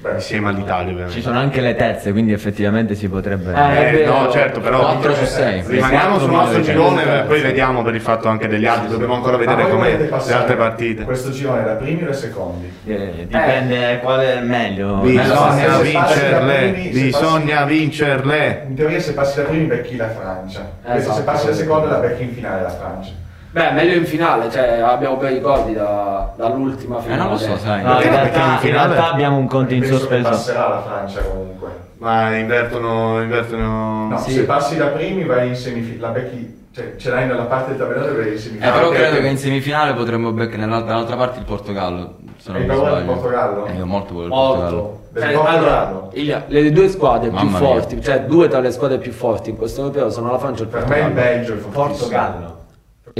Beh, 0.00 0.12
Insieme 0.14 0.48
all'Italia, 0.48 0.92
ovviamente. 0.92 1.12
Ci 1.12 1.20
sono 1.20 1.38
anche 1.38 1.60
le 1.60 1.74
terze, 1.76 2.10
quindi 2.12 2.32
effettivamente 2.32 2.94
si 2.94 3.06
potrebbe... 3.06 3.52
Eh, 3.52 4.00
Eh, 4.00 4.06
no, 4.06 4.30
certo, 4.30 4.58
però 4.60 4.80
4 4.80 5.14
su 5.14 5.24
6. 5.26 5.62
rimaniamo 5.66 6.18
sul 6.18 6.30
nostro 6.30 6.62
girone, 6.62 7.24
poi 7.26 7.42
vediamo 7.42 7.82
per 7.82 7.94
il 7.94 8.00
fatto 8.00 8.28
anche 8.28 8.48
degli 8.48 8.64
altri. 8.64 8.88
Dobbiamo 8.88 9.14
ancora 9.16 9.36
vedere 9.36 9.68
come 9.68 9.98
le 9.98 10.32
altre 10.32 10.56
partite. 10.56 11.04
Questo 11.04 11.30
girone 11.32 11.64
da 11.64 11.74
primi 11.74 12.02
o 12.04 12.06
da 12.06 12.12
secondi? 12.14 12.72
Eh, 12.86 13.26
dipende 13.28 14.00
quale 14.02 14.38
è 14.38 14.40
meglio. 14.40 14.96
Bisogna 15.00 15.78
vincerle, 15.80 16.70
bisogna 16.92 17.64
vincerle. 17.64 18.64
In 18.68 18.74
teoria 18.74 19.00
se 19.00 19.12
passi 19.12 19.36
da 19.42 19.48
primi 19.48 19.64
becchi 19.66 19.96
la 19.96 20.08
Francia. 20.08 20.66
Esatto. 20.82 21.14
se 21.16 21.22
passi 21.24 21.46
da 21.46 21.52
secondo 21.52 21.88
la 21.88 21.98
becchi 21.98 22.22
in 22.22 22.32
finale 22.32 22.62
la 22.62 22.70
Francia. 22.70 23.12
Beh, 23.52 23.72
meglio 23.72 23.94
in 23.96 24.06
finale, 24.06 24.48
cioè 24.50 24.78
abbiamo 24.78 25.16
bei 25.16 25.34
ricordi 25.34 25.72
da- 25.72 26.32
dall'ultima 26.36 26.98
Eh, 26.98 27.02
finale. 27.02 27.20
non 27.22 27.30
lo 27.32 27.36
so, 27.36 27.56
sai. 27.56 27.82
No, 27.82 27.90
in 27.94 27.96
Perché 27.96 28.08
realtà, 28.10 28.38
in 28.60 28.66
in 28.68 28.72
realtà 28.72 29.10
abbiamo 29.12 29.36
un 29.38 29.46
conto 29.48 29.74
in 29.74 29.84
sospeso. 29.84 30.28
passerà 30.28 30.68
la 30.68 30.82
Francia 30.82 31.20
comunque. 31.22 31.68
Ma 31.98 32.36
invertono, 32.36 33.20
invertono... 33.22 34.06
No, 34.08 34.18
Sì. 34.18 34.30
se 34.30 34.44
passi 34.44 34.76
da 34.76 34.86
primi 34.86 35.24
vai 35.24 35.48
in 35.48 35.56
semifinale, 35.56 36.00
la 36.00 36.08
becchi, 36.20 36.68
cioè 36.72 36.94
ce 36.96 37.10
l'hai 37.10 37.26
nella 37.26 37.42
parte 37.42 37.70
del 37.74 37.78
tabellone 37.80 38.10
e 38.12 38.14
vai 38.14 38.26
in 38.28 38.32
Eh, 38.34 38.38
semifinale. 38.38 38.72
però 38.78 38.88
Perché- 38.90 39.04
credo 39.08 39.20
che 39.22 39.28
in 39.28 39.38
semifinale 39.38 39.92
potremmo 39.94 40.30
beccare 40.32 40.66
dall'altra 40.66 41.16
parte 41.16 41.38
il 41.40 41.44
Portogallo. 41.44 42.14
Se 42.38 42.52
non 42.52 42.60
Hai 42.62 42.66
paura 42.68 42.94
del. 42.94 43.04
Portogallo? 43.04 43.66
Eh, 43.66 43.72
io 43.74 43.84
molto 43.86 44.14
voglio 44.14 44.26
il 44.26 44.30
Portogallo. 44.32 44.98
Cioè, 45.12 45.32
Portogallo. 45.32 46.10
allora, 46.14 46.44
le 46.46 46.70
due 46.72 46.88
squadre 46.88 47.28
più 47.28 47.36
Mamma 47.36 47.58
mia. 47.58 47.68
forti, 47.68 48.00
cioè 48.00 48.20
due 48.22 48.46
tra 48.48 48.60
le 48.60 48.70
squadre 48.70 48.98
più 48.98 49.10
forti 49.12 49.50
in 49.50 49.56
questo 49.56 49.80
europeo 49.82 50.08
sono 50.08 50.30
la 50.30 50.38
Francia 50.38 50.62
e 50.62 50.66
il 50.66 50.70
Per 50.70 50.86
me 50.86 50.96
il 50.96 51.02
Portogallo. 51.02 51.14
Belgio 51.14 51.52
è 51.54 51.56
fortissimo. 51.56 52.49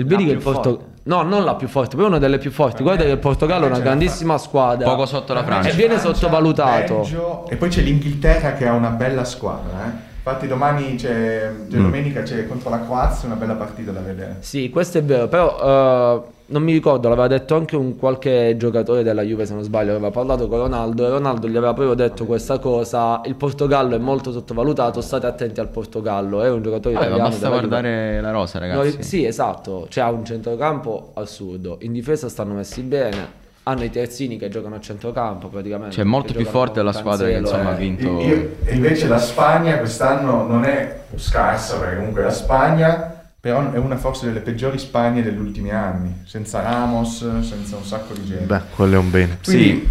Il 0.00 0.06
vedi 0.06 0.24
che 0.24 0.30
il 0.32 0.38
più 0.38 0.50
Porto... 0.50 0.84
No, 1.02 1.22
non 1.22 1.44
la 1.44 1.54
più 1.54 1.66
forte, 1.66 1.96
poi 1.96 2.04
una 2.04 2.18
delle 2.18 2.38
più 2.38 2.50
forti. 2.50 2.82
Guarda 2.82 3.04
che 3.04 3.10
il 3.10 3.18
Portogallo 3.18 3.64
è 3.64 3.68
una 3.68 3.76
c'è 3.76 3.82
grandissima 3.82 4.36
squadra. 4.38 4.88
Poco 4.88 5.06
sotto 5.06 5.32
la 5.32 5.42
Francia. 5.44 5.70
E 5.70 5.72
viene 5.72 5.98
sottovalutato. 5.98 6.96
Belgio, 6.96 7.48
e 7.48 7.56
poi 7.56 7.68
c'è 7.70 7.80
l'Inghilterra 7.80 8.52
che 8.52 8.66
ha 8.66 8.72
una 8.74 8.90
bella 8.90 9.24
squadra. 9.24 9.86
Eh? 9.86 10.08
Infatti 10.22 10.46
domani 10.46 10.96
c'è, 10.96 11.50
Mm. 11.50 11.68
domenica 11.70 12.22
c'è 12.22 12.46
contro 12.46 12.68
la 12.68 12.84
Croazia 12.84 13.26
una 13.26 13.36
bella 13.36 13.54
partita 13.54 13.90
da 13.90 14.00
vedere. 14.00 14.36
Sì, 14.40 14.68
questo 14.68 14.98
è 14.98 15.02
vero, 15.02 15.28
però 15.28 16.22
eh, 16.22 16.22
non 16.50 16.62
mi 16.62 16.72
ricordo, 16.72 17.08
l'aveva 17.08 17.26
detto 17.28 17.54
anche 17.54 17.76
un 17.76 17.96
qualche 17.96 18.54
giocatore 18.56 19.02
della 19.02 19.22
Juve, 19.22 19.46
se 19.46 19.54
non 19.54 19.62
sbaglio, 19.62 19.90
aveva 19.92 20.10
parlato 20.10 20.48
con 20.48 20.58
Ronaldo 20.58 21.06
e 21.06 21.08
Ronaldo 21.10 21.48
gli 21.48 21.56
aveva 21.56 21.72
proprio 21.72 21.94
detto 21.94 22.26
questa 22.26 22.58
cosa, 22.58 23.20
il 23.24 23.36
Portogallo 23.36 23.94
è 23.94 23.98
molto 23.98 24.32
sottovalutato, 24.32 25.00
state 25.00 25.26
attenti 25.26 25.60
al 25.60 25.68
Portogallo, 25.68 26.42
è 26.42 26.50
un 26.50 26.62
giocatore 26.62 26.94
Vabbè, 26.94 27.08
ma 27.08 27.14
italiano 27.14 27.30
basta 27.30 27.48
della 27.48 27.60
Juve. 27.60 27.68
guardare 27.68 28.20
la 28.20 28.30
rosa, 28.30 28.58
ragazzi. 28.58 28.96
No, 28.96 29.02
sì, 29.02 29.24
esatto, 29.24 29.86
cioè 29.88 30.04
ha 30.04 30.10
un 30.10 30.24
centrocampo 30.24 31.12
assurdo, 31.14 31.78
in 31.82 31.92
difesa 31.92 32.28
stanno 32.28 32.54
messi 32.54 32.82
bene. 32.82 33.38
hanno 33.62 33.84
i 33.84 33.90
terzini 33.90 34.36
che 34.36 34.48
giocano 34.48 34.76
a 34.76 34.80
centrocampo 34.80 35.48
praticamente. 35.48 35.94
Cioè, 35.94 36.04
molto 36.04 36.32
più 36.32 36.46
forte 36.46 36.82
la 36.82 36.92
squadra 36.92 37.28
che, 37.28 37.34
insomma, 37.34 37.70
ha 37.70 37.74
vinto. 37.74 38.20
Io- 38.20 38.56
e 38.64 38.74
invece 38.74 39.06
la 39.06 39.18
Spagna 39.18 39.76
quest'anno 39.78 40.46
non 40.46 40.64
è 40.64 41.02
scarsa, 41.14 41.78
perché 41.78 41.96
comunque 41.96 42.22
la 42.22 42.30
Spagna 42.30 43.19
però 43.40 43.72
è 43.72 43.78
una 43.78 43.96
forse 43.96 44.26
delle 44.26 44.40
peggiori 44.40 44.78
Spagne 44.78 45.22
degli 45.22 45.38
ultimi 45.38 45.70
anni, 45.70 46.22
senza 46.26 46.60
Ramos, 46.60 47.40
senza 47.40 47.76
un 47.76 47.84
sacco 47.84 48.12
di 48.12 48.26
gente. 48.26 48.44
Beh, 48.44 48.60
quello 48.74 48.96
è 48.96 48.98
un 48.98 49.10
bene. 49.10 49.38
Quindi, 49.42 49.88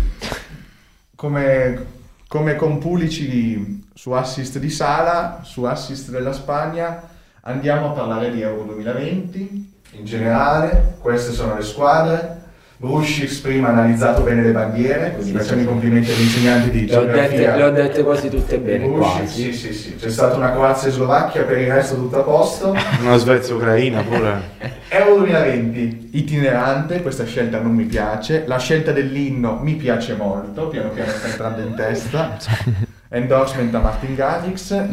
come, 1.15 1.85
come 2.27 2.55
con 2.55 2.77
Pulici 2.77 3.87
su 3.93 4.11
assist 4.11 4.59
di 4.59 4.69
Sala, 4.69 5.41
su 5.43 5.63
assist 5.63 6.11
della 6.11 6.31
Spagna, 6.31 7.01
andiamo 7.41 7.89
a 7.89 7.91
parlare 7.93 8.31
di 8.31 8.41
Euro 8.41 8.63
2020 8.65 9.73
in 9.93 10.05
generale. 10.05 10.97
Queste 10.99 11.31
sono 11.31 11.55
le 11.55 11.63
squadre. 11.63 12.38
Brushix 12.81 13.39
prima 13.39 13.67
ha 13.67 13.71
analizzato 13.71 14.21
bene 14.21 14.41
le 14.41 14.51
bandiere, 14.51 15.11
quindi 15.11 15.37
facciamo 15.37 15.59
i 15.59 15.65
complimenti 15.65 16.11
agli 16.11 16.21
insegnanti 16.21 16.69
di 16.69 16.87
Le 16.87 16.95
ho, 16.95 17.03
dette, 17.03 17.11
geografia. 17.13 17.55
le 17.57 17.63
ho 17.63 17.69
dette 17.71 18.03
quasi 18.03 18.29
tutte 18.29 18.57
bene, 18.57 18.87
Brushix, 18.87 19.17
quasi. 19.17 19.41
sì, 19.41 19.53
sì, 19.53 19.73
sì. 19.73 19.95
C'è 19.97 20.09
stata 20.09 20.37
una 20.37 20.53
Croazia 20.53 20.87
e 20.87 20.91
Slovacchia, 20.91 21.43
per 21.43 21.57
il 21.57 21.67
resto 21.69 21.95
tutto 21.95 22.19
a 22.19 22.23
posto. 22.23 22.73
Una 23.03 23.17
Svezia-Ucraina 23.17 24.01
pure. 24.01 24.41
Euro 24.87 25.15
2020, 25.17 26.11
itinerante, 26.13 27.01
questa 27.01 27.25
scelta 27.25 27.59
non 27.59 27.73
mi 27.73 27.83
piace. 27.83 28.45
La 28.47 28.57
scelta 28.59 28.93
dell'inno 28.93 29.59
mi 29.61 29.73
piace 29.73 30.15
molto, 30.15 30.69
piano 30.69 30.87
piano 30.91 31.11
sta 31.11 31.27
entrando 31.27 31.59
in 31.59 31.75
testa. 31.75 32.37
Endorsement 33.11 33.75
a 33.75 33.79
Martin 33.79 34.15
Garrix. 34.15 34.83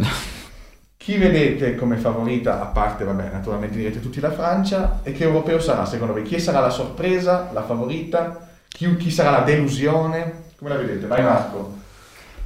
Chi 1.06 1.18
vedete 1.18 1.76
come 1.76 1.98
favorita, 1.98 2.60
a 2.60 2.64
parte, 2.64 3.04
vabbè, 3.04 3.30
naturalmente 3.30 3.76
direte 3.76 4.00
tutti 4.00 4.18
la 4.18 4.32
Francia, 4.32 5.02
e 5.04 5.12
che 5.12 5.22
europeo 5.22 5.60
sarà 5.60 5.84
secondo 5.84 6.12
voi? 6.12 6.24
Chi 6.24 6.40
sarà 6.40 6.58
la 6.58 6.68
sorpresa, 6.68 7.50
la 7.52 7.62
favorita? 7.62 8.48
Chi, 8.66 8.96
chi 8.96 9.12
sarà 9.12 9.30
la 9.30 9.42
delusione? 9.42 10.46
Come 10.58 10.70
la 10.70 10.76
vedete? 10.76 11.06
Vai 11.06 11.22
Marco. 11.22 11.74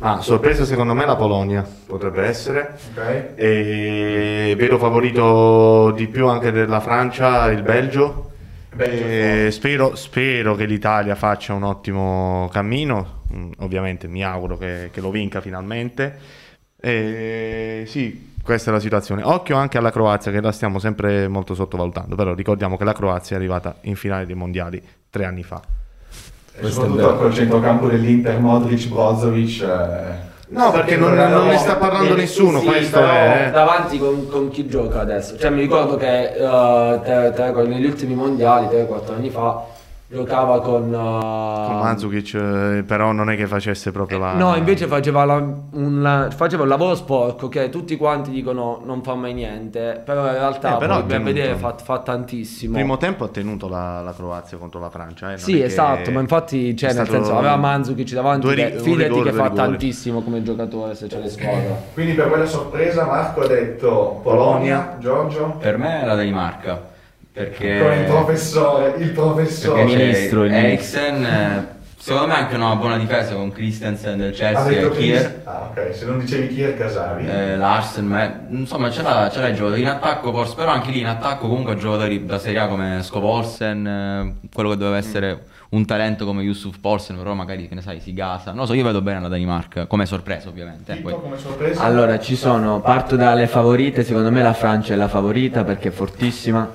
Ah, 0.00 0.20
sorpresa 0.20 0.66
secondo 0.66 0.92
me 0.92 1.06
la 1.06 1.16
Polonia 1.16 1.66
potrebbe 1.86 2.26
essere. 2.26 2.76
Ok? 2.94 3.28
E 3.34 4.54
vedo 4.58 4.76
favorito 4.76 5.92
di 5.92 6.06
più 6.08 6.28
anche 6.28 6.52
della 6.52 6.80
Francia 6.80 7.46
il 7.50 7.62
Belgio. 7.62 8.32
Belgio 8.74 9.50
spero, 9.52 9.96
spero 9.96 10.54
che 10.54 10.66
l'Italia 10.66 11.14
faccia 11.14 11.54
un 11.54 11.62
ottimo 11.62 12.50
cammino. 12.52 13.22
Mm, 13.32 13.52
Ovviamente 13.60 14.06
mi 14.06 14.22
auguro 14.22 14.58
che, 14.58 14.90
che 14.92 15.00
lo 15.00 15.10
vinca 15.10 15.40
finalmente. 15.40 16.18
E 16.78 17.84
sì, 17.86 18.28
questa 18.42 18.70
è 18.70 18.72
la 18.72 18.80
situazione. 18.80 19.22
Occhio 19.22 19.56
anche 19.56 19.78
alla 19.78 19.90
Croazia, 19.90 20.30
che 20.32 20.40
la 20.40 20.52
stiamo 20.52 20.78
sempre 20.78 21.28
molto 21.28 21.54
sottovalutando. 21.54 22.14
Però 22.16 22.34
ricordiamo 22.34 22.76
che 22.76 22.84
la 22.84 22.92
Croazia 22.92 23.36
è 23.36 23.38
arrivata 23.38 23.76
in 23.82 23.96
finale 23.96 24.26
dei 24.26 24.34
mondiali 24.34 24.82
tre 25.10 25.24
anni 25.24 25.42
fa. 25.42 25.60
E 26.62 26.68
soprattutto 26.70 27.16
col 27.16 27.32
centrocampo 27.34 27.86
dell'Inter, 27.88 28.38
Modric, 28.40 28.88
Brozovic. 28.88 29.62
eh, 29.62 30.28
No, 30.48 30.72
perché 30.72 30.96
non, 30.96 31.14
non 31.14 31.46
ne 31.46 31.56
sta 31.58 31.76
parlando 31.76 32.16
nessuno. 32.16 32.58
Sì, 32.58 32.66
questo 32.66 32.98
è. 32.98 33.44
eh. 33.46 33.50
davanti 33.52 33.98
con, 33.98 34.28
con 34.28 34.48
chi 34.50 34.66
gioca 34.66 35.00
adesso? 35.00 35.38
Cioè, 35.38 35.48
mi 35.50 35.60
ricordo 35.60 35.96
che 35.96 36.32
eh, 36.34 37.00
te- 37.04 37.32
te- 37.34 37.52
negli 37.68 37.86
ultimi 37.86 38.14
mondiali, 38.14 38.66
3-4 38.66 39.12
anni 39.14 39.30
fa, 39.30 39.64
giocava 40.10 40.60
con. 40.60 40.92
eh, 40.92 41.66
Con 41.66 41.78
Mandzukic, 41.78 42.34
eh, 42.34 42.82
però 42.86 43.12
non 43.12 43.30
è 43.30 43.36
che 43.36 43.46
facesse 43.46 43.92
proprio 43.92 44.18
la. 44.18 44.32
No, 44.34 44.56
invece 44.56 44.86
faceva, 44.86 45.24
la- 45.24 45.34
un, 45.72 46.02
la- 46.02 46.28
faceva 46.30 46.62
un 46.64 46.68
lavoro 46.68 46.94
sporco 46.96 47.48
che 47.48 47.68
tutti 47.70 47.96
quanti 47.96 48.30
dicono 48.30 48.80
non 48.84 49.02
fa 49.02 49.14
mai 49.14 49.32
niente, 49.34 50.02
però 50.04 50.26
in 50.26 50.32
realtà 50.32 50.74
Eh, 50.74 50.78
però 50.78 51.04
poi 51.04 51.18
vedere 51.20 51.54
fa, 51.54 51.74
fa 51.76 51.98
tantissimo. 52.00 52.74
primo 52.74 52.96
tempo 52.96 53.24
ha 53.24 53.28
tenuto 53.28 53.68
la, 53.68 54.00
la 54.00 54.12
Croazia 54.12 54.58
contro 54.58 54.80
la 54.80 54.90
Francia. 54.90 55.26
eh, 55.26 55.30
non 55.30 55.38
Sì, 55.38 55.56
è 55.56 55.60
che- 55.60 55.64
esatto, 55.66 56.10
ma 56.10 56.20
infatti, 56.20 56.76
cioè, 56.76 56.92
nel 56.92 57.08
senso, 57.08 57.36
aveva 57.36 57.56
Mandzukic 57.56 58.12
davanti, 58.12 58.46
due 58.46 58.54
ri- 58.54 58.62
che 58.62 58.78
fidati 58.78 59.02
rigore, 59.04 59.30
che 59.30 59.36
fa 59.36 59.50
tantissimo 59.50 60.22
come 60.22 60.42
giocatore 60.42 60.94
se 60.94 61.06
c'è 61.06 61.18
le 61.20 61.28
squadre. 61.28 61.82
Quindi 61.94 62.12
per 62.14 62.28
quella 62.28 62.46
sorpresa 62.46 63.04
Marco 63.04 63.42
ha 63.42 63.46
detto 63.46 64.20
Polonia, 64.22 64.96
Giorgio, 64.98 65.56
Per 65.60 65.78
me 65.78 66.02
è 66.02 66.04
la 66.06 66.14
Danimarca. 66.16 66.88
Perché. 67.44 67.78
con 67.80 67.92
il 67.92 68.04
professore, 68.04 68.94
il 68.98 69.10
professore. 69.10 69.84
Perché 69.84 69.96
Ministro, 69.96 70.44
il 70.44 70.52
Eriksen, 70.52 71.24
eh, 71.24 71.66
secondo 71.96 72.26
me 72.26 72.34
anche 72.34 72.54
una 72.54 72.76
buona 72.76 72.98
difesa 72.98 73.34
con 73.34 73.50
Christensen 73.50 74.18
del 74.18 74.32
Chelsea 74.34 74.80
e 74.80 74.90
Kier. 74.90 75.40
Ah, 75.44 75.70
ok, 75.70 75.94
se 75.94 76.04
non 76.04 76.18
dicevi 76.18 76.48
Kier 76.54 76.76
Casavi. 76.76 77.26
Eh, 77.26 77.56
Larsen, 77.56 78.06
ma- 78.06 78.40
insomma 78.50 78.90
ce 78.90 79.02
l'ha, 79.02 79.30
ce 79.32 79.40
l'ha 79.40 79.48
i 79.48 79.54
giocatori 79.54 79.80
in 79.80 79.88
attacco 79.88 80.32
forse, 80.32 80.54
però 80.54 80.70
anche 80.70 80.90
lì 80.90 81.00
in 81.00 81.06
attacco 81.06 81.48
comunque 81.48 81.76
giocatori 81.76 82.26
da 82.26 82.38
Serie 82.38 82.58
A 82.58 82.66
come 82.68 82.98
Scovolsen, 83.02 83.86
eh, 83.86 84.48
quello 84.52 84.68
che 84.70 84.76
doveva 84.76 84.98
essere 84.98 85.44
un 85.70 85.86
talento 85.86 86.24
come 86.24 86.42
Yusuf 86.42 86.78
Polsen, 86.80 87.16
però 87.16 87.32
magari 87.34 87.68
che 87.68 87.74
ne 87.76 87.80
sai 87.80 88.00
si 88.00 88.12
gasa. 88.12 88.50
Non 88.50 88.60
lo 88.60 88.66
so, 88.66 88.74
io 88.74 88.82
vedo 88.84 89.02
bene 89.02 89.20
la 89.20 89.28
Danimarca, 89.28 89.86
come 89.86 90.04
sorpresa 90.04 90.48
ovviamente. 90.48 90.92
eh, 90.92 90.96
poi- 90.96 91.14
come 91.14 91.38
sorpresa. 91.38 91.82
Allora, 91.82 92.18
ci 92.18 92.34
sono, 92.34 92.80
parto 92.80 93.16
dalle 93.16 93.46
favorite, 93.46 94.02
secondo 94.02 94.30
me 94.32 94.42
la 94.42 94.52
Francia 94.52 94.94
è 94.94 94.96
la 94.96 95.06
favorita 95.08 95.62
perché 95.62 95.88
è 95.88 95.92
fortissima, 95.92 96.68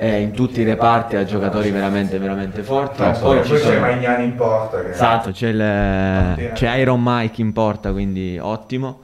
e 0.00 0.20
in 0.20 0.30
tutti 0.30 0.60
i 0.60 0.64
reparti 0.64 1.16
ha 1.16 1.24
giocatori 1.24 1.72
veramente, 1.72 2.18
veramente 2.20 2.62
forti. 2.62 3.02
No, 3.02 3.10
Poi 3.18 3.40
poi 3.40 3.58
c'è. 3.58 3.80
Magnani 3.80 4.24
in 4.26 4.36
porta. 4.36 4.80
Che... 4.80 4.90
Esatto, 4.90 5.32
c'è, 5.32 5.48
il- 5.48 6.52
c'è 6.52 6.76
Iron 6.76 7.00
Mike 7.02 7.40
in 7.42 7.52
porta, 7.52 7.90
quindi 7.90 8.38
ottimo. 8.40 9.00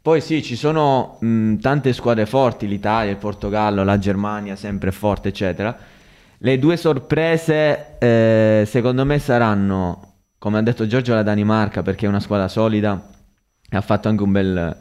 Poi 0.00 0.20
sì, 0.20 0.40
ci 0.44 0.54
sono 0.54 1.16
mh, 1.20 1.56
tante 1.56 1.92
squadre 1.92 2.24
forti, 2.24 2.68
l'Italia, 2.68 3.10
il 3.10 3.16
Portogallo, 3.16 3.82
la 3.82 3.98
Germania, 3.98 4.54
sempre 4.54 4.92
forte, 4.92 5.30
eccetera. 5.30 5.76
Le 6.38 6.58
due 6.60 6.76
sorprese, 6.76 7.96
eh, 7.98 8.62
secondo 8.64 9.04
me, 9.04 9.18
saranno, 9.18 10.12
come 10.38 10.58
ha 10.58 10.62
detto 10.62 10.86
Giorgio, 10.86 11.14
la 11.14 11.24
Danimarca, 11.24 11.82
perché 11.82 12.06
è 12.06 12.08
una 12.08 12.20
squadra 12.20 12.46
solida, 12.46 13.08
e 13.68 13.76
ha 13.76 13.80
fatto 13.80 14.06
anche 14.08 14.22
un 14.22 14.30
bel- 14.30 14.76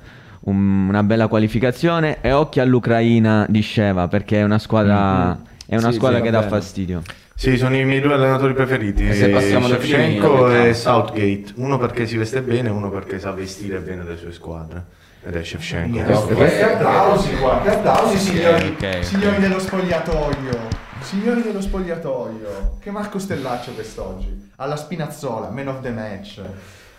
un- 0.47 0.87
una 0.89 1.03
bella 1.03 1.27
qualificazione. 1.27 2.17
E 2.21 2.31
occhio 2.31 2.61
all'Ucraina 2.61 3.45
di 3.49 3.61
Sheva, 3.61 4.07
perché 4.07 4.39
è 4.39 4.43
una 4.43 4.59
squadra, 4.59 5.37
è 5.65 5.75
una 5.77 5.89
Sì, 5.91 5.95
squadra 5.97 6.17
sì, 6.17 6.23
che 6.23 6.31
dà 6.31 6.39
bene. 6.39 6.49
fastidio. 6.51 7.01
Sì, 7.35 7.55
sono 7.57 7.75
i 7.75 7.85
miei 7.85 8.01
due 8.01 8.13
allenatori 8.15 8.53
preferiti. 8.53 9.07
E 9.07 9.29
primi, 9.29 9.63
Shevchenko 9.67 10.49
e 10.49 10.73
Southgate. 10.73 11.45
Uno 11.55 11.77
perché 11.77 12.07
si 12.07 12.17
veste 12.17 12.41
bene, 12.41 12.69
uno 12.69 12.89
perché 12.89 13.19
sa 13.19 13.31
vestire 13.31 13.77
bene 13.79 14.03
le 14.03 14.17
sue 14.17 14.31
squadre. 14.31 14.83
Ed 15.23 15.35
è 15.35 15.43
Shevchenko. 15.43 16.01
Questo- 16.03 16.27
Questi 16.35 16.61
applausi 16.63 17.35
qua, 17.35 17.61
che 17.61 17.69
applausi 17.69 18.17
signori, 18.17 18.75
ok. 18.75 19.03
signori 19.03 19.37
dello 19.39 19.59
spogliatoio. 19.59 20.85
Signori 20.99 21.43
dello 21.43 21.61
spogliatoio, 21.61 22.77
che 22.81 22.89
Marco 22.89 23.19
Stellaccio 23.19 23.71
quest'oggi, 23.73 24.49
alla 24.55 24.75
Spinazzola, 24.75 25.49
man 25.51 25.67
of 25.67 25.81
the 25.81 25.91
match. 25.91 26.41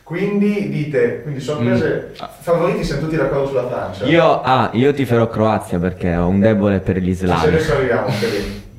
Quindi 0.08 0.70
dite, 0.70 1.20
quindi 1.20 1.38
sorprese, 1.38 2.14
favoriti 2.40 2.82
siamo 2.82 3.02
tutti 3.02 3.16
d'accordo 3.16 3.48
sulla 3.48 3.68
Francia. 3.68 4.06
Io, 4.06 4.40
ah, 4.40 4.70
io 4.72 4.94
tiferò 4.94 5.28
Croazia 5.28 5.78
perché 5.78 6.16
ho 6.16 6.28
un 6.28 6.40
debole 6.40 6.80
per 6.80 6.96
gli 6.96 7.12
slavi. 7.12 7.48
adesso 7.48 7.74
arriviamo, 7.74 8.06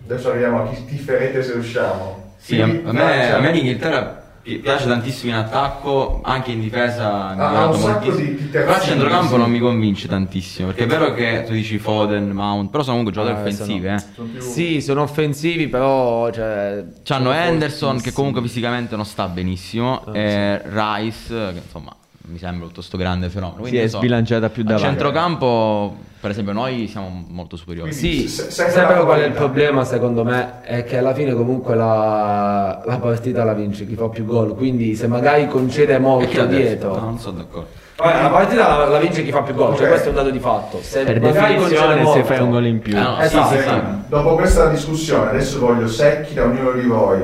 adesso 0.08 0.30
arriviamo 0.32 0.64
a 0.64 0.70
chi 0.70 0.86
tiferete 0.86 1.44
se 1.44 1.54
riusciamo. 1.54 2.34
Sì, 2.36 2.60
a, 2.60 2.64
Quindi, 2.64 2.88
a 2.90 2.92
me, 2.94 3.00
Francia- 3.00 3.36
a 3.36 3.40
me 3.42 3.52
l'Inghilterra 3.52 4.22
piace 4.42 4.88
tantissimo 4.88 5.32
in 5.34 5.38
attacco, 5.40 6.22
anche 6.24 6.52
in 6.52 6.62
difesa 6.62 7.34
mi 7.36 7.42
Ha 7.42 7.50
ha 7.50 7.52
dato 7.52 7.76
un 7.76 7.82
sacco 7.82 8.06
moltissimo. 8.06 8.30
di- 8.30 8.36
di 8.38 8.46
Però 8.48 8.72
a 8.74 8.80
centrocampo 8.80 9.34
sì. 9.34 9.38
non 9.38 9.52
mi 9.52 9.60
convince 9.60 10.08
tantissimo, 10.08 10.68
perché 10.68 10.84
è 10.84 10.88
vero 10.88 11.14
che 11.14 11.44
tu 11.46 11.54
dici 11.54 11.78
Foden, 11.78 12.30
Mount, 12.32 12.70
però 12.72 12.84
sono 12.84 12.98
comunque 12.98 13.12
giocatori 13.22 13.38
Ah, 13.38 13.48
offensivi, 13.48 13.82
sono- 13.86 13.96
eh. 13.96 14.04
Sono 14.16 14.28
più- 14.30 14.40
Sì, 14.42 14.82
sono 14.82 15.02
offensivi, 15.04 15.68
però. 15.68 16.32
Cioè, 16.32 16.84
C'hanno 17.04 17.32
sono 17.32 17.34
Henderson 17.34 18.02
che 18.02 18.12
comunque 18.12 18.42
fisicamente 18.42 18.96
non 18.96 19.06
sta 19.06 19.28
benissimo, 19.28 20.02
Ah, 20.06 20.18
e 20.18 20.62
Rice 20.66 21.52
che 21.54 21.62
insomma 21.64 21.94
mi 22.30 22.38
sembra 22.38 22.68
tutto 22.68 22.82
sto 22.82 22.98
grande 22.98 23.30
fenomeno. 23.30 23.56
Si 23.58 23.62
Quindi, 23.62 23.78
è 23.78 23.82
non 23.82 23.90
so, 23.90 23.98
sbilanciata 23.98 24.50
più 24.50 24.62
A 24.64 24.66
davanti. 24.66 24.88
centrocampo, 24.88 25.96
per 26.20 26.32
esempio, 26.32 26.54
noi 26.54 26.88
siamo 26.88 27.26
molto 27.30 27.56
superiori. 27.58 27.92
Quindi- 27.92 28.22
Sì, 28.22 28.28
Se- 28.28 28.52
sai 28.52 28.70
sempre 28.72 28.88
però 28.94 29.00
la 29.00 29.06
qual 29.06 29.20
è 29.22 29.26
il 29.26 29.32
problema 29.34 29.84
secondo 29.84 30.24
me? 30.24 30.62
È 30.62 30.84
che 30.84 30.98
alla 30.98 31.14
fine 31.14 31.34
comunque 31.34 31.76
la, 31.76 32.82
la 32.86 32.98
partita 33.00 33.44
la 33.44 33.54
vince 33.54 33.86
chi 33.88 33.96
fa 33.96 34.10
più 34.10 34.26
gol, 34.26 34.56
quindi 34.56 34.96
se 34.96 35.08
magari 35.08 35.48
concede 35.48 35.98
molto 36.00 36.46
dietro... 36.46 36.96
No, 36.96 37.00
non 37.06 37.20
sono 37.20 37.38
d'accordo. 37.38 37.68
Vabbè, 37.98 38.22
la 38.22 38.30
partita 38.30 38.66
la, 38.78 38.86
la 38.88 38.98
vince 39.00 39.26
chi 39.26 39.32
fa 39.32 39.42
più 39.42 39.54
gol, 39.54 39.72
Ok. 39.72 39.78
cioè 39.78 39.88
questo 39.90 40.06
è 40.08 40.10
un 40.12 40.16
dato 40.16 40.30
di 40.30 40.40
fatto. 40.40 40.80
Se 40.82 41.04
Per 41.04 41.20
magari 41.20 41.56
definizione 41.56 41.86
concede 41.86 41.98
se 41.98 42.04
molto- 42.04 42.24
fai 42.24 42.40
un 42.42 42.50
gol 42.50 42.66
in 42.66 42.80
più. 42.80 42.98
Ah, 42.98 43.02
no, 43.02 43.20
Esatto, 43.20 43.56
sì, 43.56 43.62
Sì, 43.62 43.68
sì. 43.68 43.80
Dopo 44.08 44.36
questa 44.36 44.68
discussione, 44.70 45.30
adesso 45.32 45.60
voglio 45.60 45.88
secchi 45.88 46.34
da 46.34 46.44
ognuno 46.46 46.72
di 46.72 46.86
voi. 46.88 47.22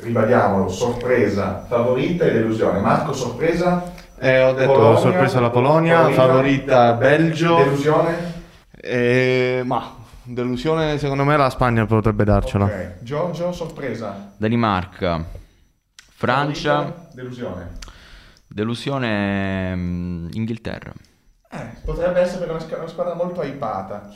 Ribadiamolo, 0.00 0.68
sorpresa, 0.68 1.64
favorita 1.68 2.24
e 2.24 2.32
delusione. 2.32 2.78
Marco, 2.80 3.12
sorpresa, 3.12 3.82
Eh, 4.20 4.42
ho 4.42 4.52
detto 4.52 4.72
Polonia, 4.72 4.98
sorpresa 5.00 5.40
la 5.40 5.50
Polonia, 5.50 5.96
favorita, 6.10 6.22
favorita 6.26 6.92
Belgio. 6.94 7.56
delusione. 7.56 8.16
Eh, 8.80 9.62
ma 9.64 9.96
delusione 10.22 10.98
secondo 10.98 11.24
me 11.24 11.36
la 11.36 11.50
Spagna 11.50 11.86
potrebbe 11.86 12.24
darcela. 12.24 12.64
Ok. 12.64 13.02
Giorgio, 13.02 13.52
sorpresa. 13.52 14.32
Danimarca, 14.36 15.24
Francia, 16.14 16.74
Favorita, 16.82 17.08
delusione. 17.14 17.68
delusione 18.46 19.74
mm, 19.76 20.28
Inghilterra. 20.32 20.92
Eh, 21.50 21.66
potrebbe 21.84 22.20
essere 22.20 22.50
una, 22.50 22.60
squ- 22.60 22.76
una 22.78 22.88
squadra 22.88 23.14
molto 23.14 23.42
hypata. 23.42 24.10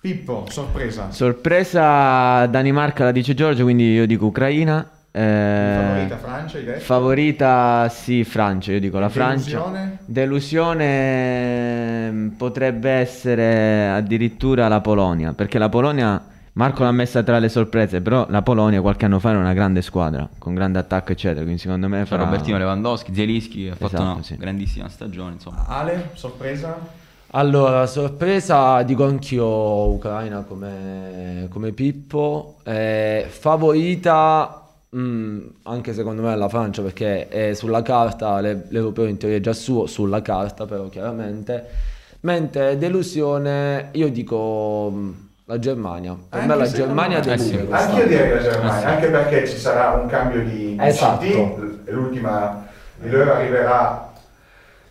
Pippo, 0.00 0.46
sorpresa. 0.48 1.10
Sorpresa 1.10 2.46
Danimarca 2.46 3.04
la 3.04 3.12
dice 3.12 3.34
Giorgio, 3.34 3.64
quindi 3.64 3.92
io 3.92 4.06
dico 4.06 4.26
Ucraina. 4.26 4.88
Eh, 5.12 5.74
Favorita 5.76 6.16
Francia, 6.18 6.58
hai 6.58 6.64
detto? 6.64 6.80
favorita, 6.80 7.88
sì, 7.88 8.22
Francia, 8.24 8.72
io 8.72 8.80
dico 8.80 8.98
la 9.00 9.08
Francia. 9.08 9.58
Delusione? 9.58 9.98
Delusione 10.04 12.10
mm, 12.10 12.28
potrebbe 12.36 12.90
essere 12.90 13.88
addirittura 13.88 14.68
la 14.68 14.80
Polonia, 14.80 15.32
perché 15.32 15.58
la 15.58 15.68
Polonia, 15.68 16.22
Marco 16.52 16.84
l'ha 16.84 16.92
messa 16.92 17.22
tra 17.24 17.38
le 17.40 17.48
sorprese, 17.48 18.00
però 18.00 18.26
la 18.28 18.42
Polonia 18.42 18.80
qualche 18.80 19.06
anno 19.06 19.18
fa 19.18 19.30
era 19.30 19.38
una 19.38 19.52
grande 19.52 19.82
squadra, 19.82 20.28
con 20.38 20.54
grande 20.54 20.78
attacco 20.78 21.10
eccetera, 21.12 21.40
quindi 21.40 21.58
secondo 21.60 21.88
me 21.88 22.06
farà... 22.06 22.24
Robertino 22.24 22.58
Lewandowski, 22.58 23.12
Zelischi, 23.12 23.68
ha 23.68 23.74
fatto 23.74 23.96
Esatto, 23.96 24.12
una 24.12 24.22
sì. 24.22 24.36
grandissima 24.36 24.88
stagione, 24.88 25.32
insomma. 25.34 25.64
Ale, 25.66 26.10
sorpresa? 26.14 26.98
Allora, 27.32 27.86
sorpresa, 27.86 28.82
dico 28.82 29.04
anch'io 29.04 29.90
Ucraina 29.90 30.42
come, 30.42 31.46
come 31.48 31.70
Pippo. 31.70 32.56
Eh, 32.64 33.24
favorita, 33.28 34.66
mm, 34.96 35.46
anche 35.64 35.92
secondo 35.92 36.22
me 36.22 36.36
la 36.36 36.48
Francia, 36.48 36.82
perché 36.82 37.28
è 37.28 37.54
sulla 37.54 37.82
carta, 37.82 38.40
le- 38.40 38.64
l'europeo 38.68 39.06
in 39.06 39.16
teoria 39.16 39.38
è 39.38 39.40
già 39.40 39.52
suo, 39.52 39.86
sulla 39.86 40.22
carta 40.22 40.66
però 40.66 40.88
chiaramente. 40.88 41.88
Mentre 42.20 42.76
delusione, 42.76 43.88
io 43.92 44.08
dico 44.10 44.90
mm, 44.92 45.10
la 45.46 45.58
Germania. 45.58 46.12
Per 46.28 46.38
Anche 46.40 46.46
me 46.54 46.56
la 46.60 46.70
Germania 46.70 47.20
Eh 47.22 47.38
sì. 47.38 47.56
Anche 47.70 48.00
io 48.00 48.06
direi 48.06 48.30
la 48.34 48.42
Germania, 48.42 48.86
anche 48.88 49.08
perché 49.08 49.48
ci 49.48 49.56
sarà 49.56 49.90
un 50.00 50.06
cambio 50.06 50.42
di, 50.44 50.76
Esatto. 50.78 51.24
CT, 51.24 51.88
l'ultima 51.90 52.66
di 52.96 53.08
loro 53.10 53.32
arriverà 53.32 54.12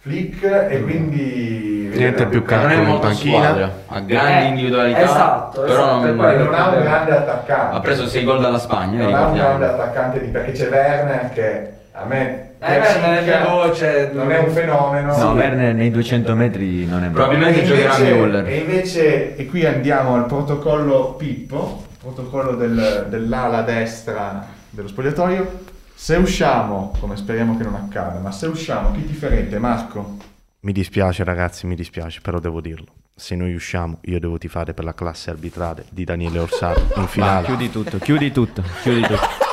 Flick 0.02 0.44
e 0.44 0.82
quindi 0.82 1.69
Niente 1.98 2.26
più 2.28 2.44
Non 2.48 2.70
è 2.72 2.76
in 2.76 2.84
molto 2.84 3.08
panchina. 3.08 3.38
squadra, 3.44 3.72
ha 3.88 4.00
grandi 4.00 4.44
Eh, 4.46 4.48
individualità, 4.50 5.00
esatto, 5.02 5.62
però 5.62 5.74
esatto, 5.74 6.06
non, 6.08 6.16
poi 6.18 6.38
non 6.38 6.54
ha 6.54 6.68
un 6.70 6.82
grande 6.82 7.12
attaccante. 7.16 7.76
ha 7.76 7.80
preso 7.80 8.08
6 8.08 8.24
gol 8.24 8.40
dalla 8.42 8.58
Spagna, 8.60 9.04
non 9.04 9.14
ha 9.14 9.26
un 9.28 9.34
grande 9.36 9.66
attaccante 9.66 10.20
di, 10.22 10.28
perché 10.28 10.52
c'è 10.52 10.70
Werner 10.70 11.30
che 11.34 11.70
a 11.94 12.06
me 12.06 12.48
Eh, 12.62 12.78
Werner 12.78 13.20
è 13.20 13.24
veloce, 13.26 14.10
non 14.14 14.32
è 14.32 14.38
un 14.40 14.50
fenomeno 14.50 15.16
No, 15.18 15.32
Werner 15.32 15.74
nei 15.74 15.92
200 15.92 16.36
metri 16.36 16.86
non 16.86 17.04
è 17.04 17.08
bravo. 17.08 17.30
Probabilmente 17.30 17.64
giocherà 17.66 17.96
invece- 17.98 18.14
Müller. 18.16 18.46
E 18.48 18.58
invece, 18.58 19.36
e 19.38 19.46
qui 19.46 19.66
andiamo 19.66 20.16
al 20.16 20.26
protocollo 20.26 21.14
Pippo, 21.18 21.84
protocollo 22.02 22.56
del- 22.56 23.06
dell'ala 23.10 23.62
destra 23.62 24.46
dello 24.70 24.88
spogliatoio. 24.90 25.68
Se 25.96 26.16
usciamo, 26.16 26.94
come 27.00 27.16
speriamo 27.18 27.58
che 27.58 27.64
non 27.64 27.76
accada, 27.76 28.20
ma 28.20 28.32
se 28.32 28.48
usciamo, 28.48 28.92
chi 28.94 29.06
ti 29.06 29.14
ferente? 29.14 29.58
Marco? 29.58 30.16
Mi 30.62 30.74
dispiace 30.74 31.24
ragazzi, 31.24 31.66
mi 31.68 31.76
dispiace, 31.76 32.20
però 32.20 32.40
devo 32.40 32.60
dirlo. 32.60 32.94
Se 33.16 33.34
noi 33.36 33.54
usciamo, 33.54 34.00
io 34.04 34.20
devo 34.20 34.38
tifare 34.38 34.74
per 34.74 34.84
la 34.84 34.94
classe 34.94 35.30
arbitrale 35.30 35.86
di 35.90 36.04
Daniele 36.04 36.40
Orsaro 36.40 36.82
in 36.98 37.08
finale. 37.08 37.46
chiudi 37.46 37.70
tutto, 37.70 37.98
chiudi 37.98 38.32
tutto, 38.32 38.64
chiudi 38.82 39.02
tutto. 39.02 39.49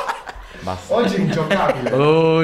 Basta. 0.67 0.93
Oggi 0.95 1.15
è 1.15 1.19
ingiocabile. 1.19 1.95
Oh. 2.07 2.43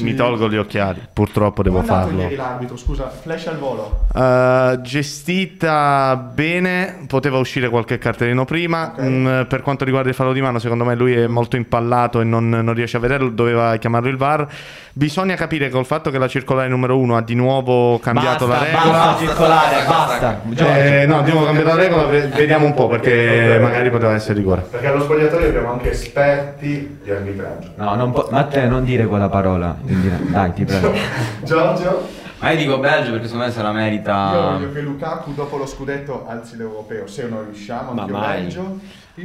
Mi 0.00 0.14
tolgo 0.14 0.48
gli 0.48 0.56
occhiali, 0.56 1.00
purtroppo 1.12 1.62
devo 1.62 1.78
andato 1.78 2.06
farlo. 2.08 2.20
ieri 2.20 2.36
l'arbitro, 2.36 2.76
scusa, 2.76 3.08
flash 3.08 3.46
al 3.46 3.58
volo. 3.58 4.06
Uh, 4.12 4.80
gestita 4.82 6.16
bene, 6.16 7.04
poteva 7.06 7.38
uscire 7.38 7.68
qualche 7.68 7.98
cartellino 7.98 8.44
prima. 8.44 8.92
Ok. 8.96 9.02
Mm, 9.02 9.42
per 9.42 9.62
quanto 9.62 9.84
riguarda 9.84 10.08
il 10.08 10.14
fallo 10.14 10.32
di 10.32 10.40
mano, 10.40 10.58
secondo 10.58 10.84
me 10.84 10.94
lui 10.94 11.14
è 11.14 11.26
molto 11.26 11.56
impallato 11.56 12.20
e 12.20 12.24
non, 12.24 12.48
non 12.48 12.74
riesce 12.74 12.96
a 12.96 13.00
vederlo. 13.00 13.30
Doveva 13.30 13.76
chiamarlo 13.76 14.08
il 14.08 14.16
VAR. 14.16 14.46
Bisogna 14.92 15.34
capire 15.34 15.68
col 15.68 15.84
fatto 15.84 16.10
che 16.10 16.18
la 16.18 16.28
circolare 16.28 16.68
numero 16.68 16.96
1 16.98 17.16
ha 17.16 17.22
di 17.22 17.34
nuovo 17.34 17.98
cambiato 17.98 18.46
Basta, 18.46 18.64
la 18.64 18.70
regola. 18.70 18.92
basta 18.98 19.26
circolare, 19.26 19.84
basta. 19.86 20.40
Eh, 20.78 21.06
no, 21.06 21.18
abbiamo 21.18 21.44
cambiato 21.44 21.68
la 21.68 21.74
regola, 21.74 22.04
ve- 22.04 22.28
vediamo 22.28 22.64
un 22.66 22.74
po' 22.74 22.88
perché 22.88 23.58
magari 23.60 23.90
poteva 23.90 24.14
essere 24.14 24.34
rigore. 24.34 24.62
Perché 24.70 24.86
allo 24.86 25.02
spogliatoio 25.02 25.48
abbiamo 25.48 25.72
anche 25.72 25.90
esperti 25.90 26.95
di 27.02 27.10
arbitraggio. 27.10 27.70
No, 27.76 27.94
non 27.94 28.12
po- 28.12 28.28
Matteo, 28.30 28.68
non 28.68 28.84
dire 28.84 29.06
quella 29.06 29.28
parola. 29.28 29.76
Dai, 29.82 30.52
ti 30.52 30.64
prego. 30.64 30.92
Giorgio? 31.44 32.24
Ma 32.38 32.50
io 32.50 32.58
dico 32.58 32.78
Belgio 32.78 33.10
perché 33.12 33.26
secondo 33.26 33.46
me 33.46 33.50
se 33.52 33.62
la 33.62 33.68
Io 33.68 33.74
merita. 33.74 34.30
voglio 34.58 34.72
che 34.72 34.80
Lukaku 34.80 35.34
dopo 35.34 35.56
lo 35.56 35.66
scudetto 35.66 36.26
alzi 36.28 36.56
l'europeo, 36.56 37.06
se 37.06 37.26
non 37.28 37.44
riusciamo, 37.44 37.92
Ma 37.92 38.02
anche 38.02 38.12
mai. 38.12 38.40
Belgio. 38.42 38.78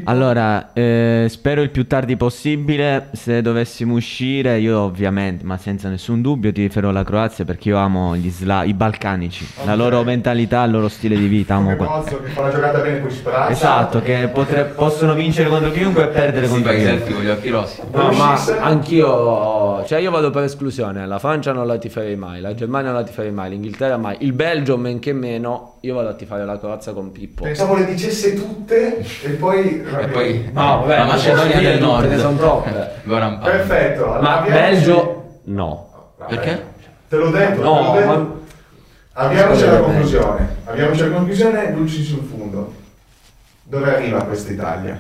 Allora, 0.05 0.71
eh, 0.71 1.25
spero 1.29 1.61
il 1.61 1.69
più 1.69 1.85
tardi 1.85 2.15
possibile. 2.15 3.09
Se 3.11 3.41
dovessimo 3.41 3.95
uscire, 3.95 4.57
io 4.57 4.79
ovviamente, 4.79 5.43
ma 5.43 5.57
senza 5.57 5.89
nessun 5.89 6.21
dubbio, 6.21 6.53
ti 6.53 6.61
riferirò 6.61 6.91
alla 6.91 7.03
Croazia 7.03 7.43
perché 7.43 7.67
io 7.67 7.77
amo 7.77 8.15
gli 8.15 8.29
sla- 8.29 8.63
i 8.63 8.73
balcanici, 8.73 9.45
la 9.65 9.73
Ok. 9.73 9.77
loro 9.77 10.03
mentalità, 10.05 10.63
il 10.63 10.71
loro 10.71 10.87
stile 10.87 11.17
di 11.17 11.27
vita. 11.27 11.55
Amo 11.55 11.75
come 11.75 12.03
que- 12.05 12.21
che 12.21 12.27
fa 12.29 12.41
la 12.43 12.51
giocata 12.53 12.79
bene 12.79 12.99
poi 12.99 13.11
sprazza. 13.11 13.49
Esatto, 13.51 14.01
che 14.01 14.29
potre- 14.33 14.63
possono 14.63 15.13
vincere 15.13 15.49
contro 15.49 15.71
chiunque 15.71 16.03
e 16.03 16.07
perdere 16.07 16.45
Si 16.45 16.53
contro 16.53 16.71
chiunque. 16.71 17.13
con 17.13 17.23
gli 17.23 17.27
occhi 17.29 17.49
rossi. 17.49 17.81
No, 17.91 18.11
ma 18.13 18.31
Uscisse? 18.31 18.57
anch'io, 18.59 19.83
cioè 19.87 19.99
io 19.99 20.09
vado 20.11 20.29
per 20.29 20.43
esclusione, 20.43 21.05
la 21.05 21.19
Francia 21.19 21.51
non 21.51 21.67
la 21.67 21.77
tiferei 21.77 22.15
mai, 22.15 22.39
la 22.39 22.53
Germania 22.53 22.91
non 22.91 22.99
la 22.99 23.00
tiferei 23.03 23.31
mai, 23.31 23.49
l'Inghilterra 23.49 23.97
mai, 23.97 24.17
il 24.21 24.33
Belgio 24.33 24.77
men 24.77 24.99
che 24.99 25.13
meno, 25.13 25.77
io 25.81 25.95
vado 25.95 26.09
a 26.09 26.13
tifare 26.13 26.45
la 26.45 26.57
Croazia 26.59 26.93
con 26.93 27.11
Pippo. 27.11 27.43
Pensavo 27.43 27.75
le 27.75 27.85
dicesse 27.85 28.33
tutte 28.35 28.97
e 29.23 29.29
poi... 29.31 29.81
E 29.81 30.07
poi 30.07 30.49
No, 30.53 30.79
vabbè, 30.81 30.97
la 30.97 31.05
Macedonia 31.05 31.59
del 31.59 31.79
Nord. 31.79 32.09
Ne 32.09 32.17
sono 32.17 32.37
troppe. 32.37 32.69
Perfetto. 33.03 34.05
Ma 34.21 34.41
Belgio 34.41 35.39
no. 35.45 36.13
Vabbè, 36.17 36.35
Perché? 36.35 36.63
Te 37.09 37.15
l'ho 37.17 37.29
detto, 37.29 37.61
No, 37.61 37.75
te 37.75 37.83
l'ho 37.83 37.93
detto. 37.93 38.07
ma- 38.07 38.39
Avviamoci 39.13 39.63
alla 39.63 39.79
conclusione. 39.79 40.55
Avviamoci 40.65 41.01
alla 41.01 41.15
conclusione, 41.15 41.71
luci 41.73 42.03
sul 42.03 42.23
fondo. 42.23 42.73
Dove 43.63 43.93
arriva 43.95 44.23
questa 44.23 44.51
Italia? 44.51 44.99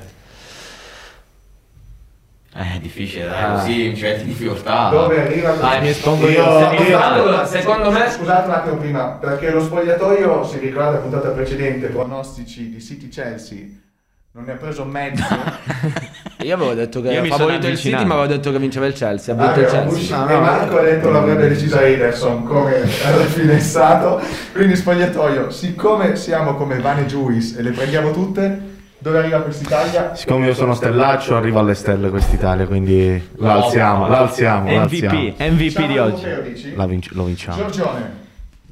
Eh, 2.53 2.75
è 2.75 2.79
difficile, 2.79 3.27
dai, 3.29 3.43
Ah. 3.43 3.51
così 3.53 3.95
ci 3.95 4.01
metti 4.03 4.21
in 4.23 4.27
difficoltà. 4.27 4.89
Dove 4.89 5.21
arriva 5.21 5.51
Dai, 5.53 5.81
mi 5.81 5.87
espongo 5.89 6.27
Io- 6.27 6.59
io. 6.59 6.81
io- 6.83 7.45
secondo 7.45 7.91
me- 7.91 8.09
Scusate 8.09 8.47
un 8.47 8.53
attimo 8.53 8.75
prima, 8.75 9.05
perché 9.21 9.51
lo 9.51 9.61
spogliatoio, 9.63 10.43
si 10.43 10.57
ricorda 10.59 10.91
la 10.91 10.97
puntata 10.97 11.29
precedente, 11.29 11.87
pronostici 11.87 12.69
di 12.69 12.81
City 12.81 13.07
Chelsea, 13.07 13.59
non 14.33 14.43
ne 14.43 14.51
ha 14.51 14.55
preso 14.55 14.83
mezzo. 14.83 15.23
Io 16.43 16.55
avevo 16.55 16.73
detto 16.73 16.99
che 17.01 17.07
Io 17.07 17.13
era 17.13 17.21
mi 17.21 17.27
sono 17.27 17.39
favorito 17.39 17.67
il 17.67 17.77
City, 17.77 17.93
avvicinato. 17.93 18.07
ma 18.07 18.13
avevo 18.15 18.33
detto 18.35 18.51
che 18.51 18.59
vinceva 18.59 18.85
il 18.87 18.93
Chelsea, 18.93 19.33
ha 19.33 19.37
vinto 19.37 19.51
Ah, 19.53 19.63
il 19.63 19.67
Chelsea. 19.69 19.87
uscito- 19.99 20.27
e 20.27 20.39
Marco 20.39 20.77
ha 20.77 20.81
detto 20.81 21.09
l'avrebbe 21.11 21.47
deciso 21.47 21.79
Ederson 21.79 22.43
come 22.43 22.75
alla 23.05 23.23
fine 23.31 23.55
è 23.55 23.59
stato. 23.59 24.19
Quindi 24.51 24.75
spogliatoio, 24.75 25.49
siccome 25.51 26.15
siamo 26.17 26.55
come 26.55 26.79
Vane 26.79 27.05
Juice 27.05 27.59
e 27.59 27.61
le 27.61 27.71
prendiamo 27.71 28.11
tutte, 28.11 28.69
dove 29.01 29.17
arriva 29.17 29.41
quest'Italia? 29.41 30.13
Siccome 30.15 30.45
io 30.45 30.53
sono 30.53 30.75
stellaccio, 30.75 31.35
arrivo 31.35 31.57
alle 31.59 31.73
stelle 31.73 32.09
quest'Italia, 32.09 32.67
quindi 32.67 33.29
la 33.37 33.53
alziamo, 33.53 34.07
la 34.07 34.19
alziamo, 34.19 34.71
la 34.71 34.81
alziamo. 34.83 35.19
MVP, 35.19 35.39
MVP 35.39 35.69
Siamo 35.71 35.87
di 35.87 35.97
oggi. 35.97 36.25
europeo, 36.25 36.85
vinci- 36.85 37.09
lo 37.15 37.23
vinciamo. 37.23 37.57
Giorgione, 37.57 38.11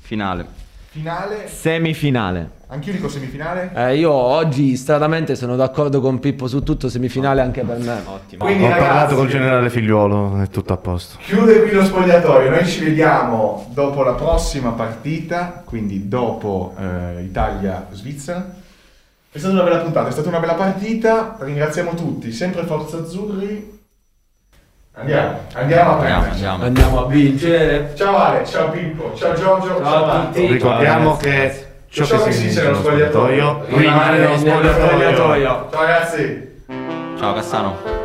Finale. 0.01 0.45
finale, 0.91 1.47
Semifinale. 1.47 2.49
anch'io 2.67 2.93
dico 2.93 3.09
semifinale. 3.09 3.71
Eh, 3.73 3.97
io 3.97 4.11
oggi 4.11 4.75
stradamente 4.75 5.35
sono 5.35 5.55
d'accordo 5.55 5.99
con 6.01 6.19
Pippo 6.19 6.47
su 6.47 6.61
tutto, 6.61 6.89
semifinale 6.89 7.41
anche 7.41 7.61
per 7.63 7.77
me. 7.79 8.01
Ottimo. 8.05 8.45
Quindi, 8.45 8.63
Ho 8.65 8.67
ragazzi, 8.69 8.85
parlato 8.87 9.15
col 9.15 9.27
generale 9.29 9.69
figliuolo, 9.71 10.41
è 10.43 10.47
tutto 10.49 10.73
a 10.73 10.77
posto. 10.77 11.17
Chiude 11.23 11.61
qui 11.63 11.71
lo 11.71 11.83
spogliatoio, 11.83 12.51
noi 12.51 12.67
ci 12.67 12.83
vediamo 12.83 13.67
dopo 13.73 14.03
la 14.03 14.13
prossima 14.13 14.71
partita, 14.71 15.63
quindi 15.65 16.07
dopo 16.07 16.75
eh, 16.79 17.21
Italia-Svizzera. 17.23 18.57
È 19.31 19.37
stata 19.37 19.53
una 19.53 19.63
bella 19.63 19.77
puntata, 19.77 20.09
è 20.09 20.11
stata 20.11 20.29
una 20.29 20.39
bella 20.39 20.53
partita, 20.55 21.37
ringraziamo 21.39 21.93
tutti, 21.93 22.31
sempre 22.31 22.63
Forza 22.63 22.97
Azzurri. 22.97 23.77
Andiamo, 24.93 25.39
andiamo 25.53 25.91
a 25.91 25.93
Andiamo, 25.93 25.97
prendere. 25.99 26.31
andiamo. 26.31 26.63
Andiamo 26.63 27.05
a 27.05 27.07
vincere. 27.07 27.93
Ciao 27.95 28.17
Ale, 28.17 28.45
ciao 28.45 28.69
Pippo, 28.71 29.13
ciao 29.15 29.33
Giorgio, 29.35 29.67
ciao, 29.67 29.83
Ciao 29.83 30.05
a 30.05 30.25
tutti. 30.25 30.45
Ricordiamo 30.47 31.15
che 31.17 31.67
ciò 31.89 32.05
Ciò 32.05 32.23
che 32.23 32.31
si 32.31 32.47
dice 32.47 32.63
nello 32.63 32.77
spogliatoio 32.77 33.65
rimane 33.67 34.17
nello 34.17 34.37
spogliatoio. 34.37 35.67
Ciao 35.71 35.81
ragazzi. 35.81 36.63
Ciao 37.17 37.33
Cassano. 37.33 37.98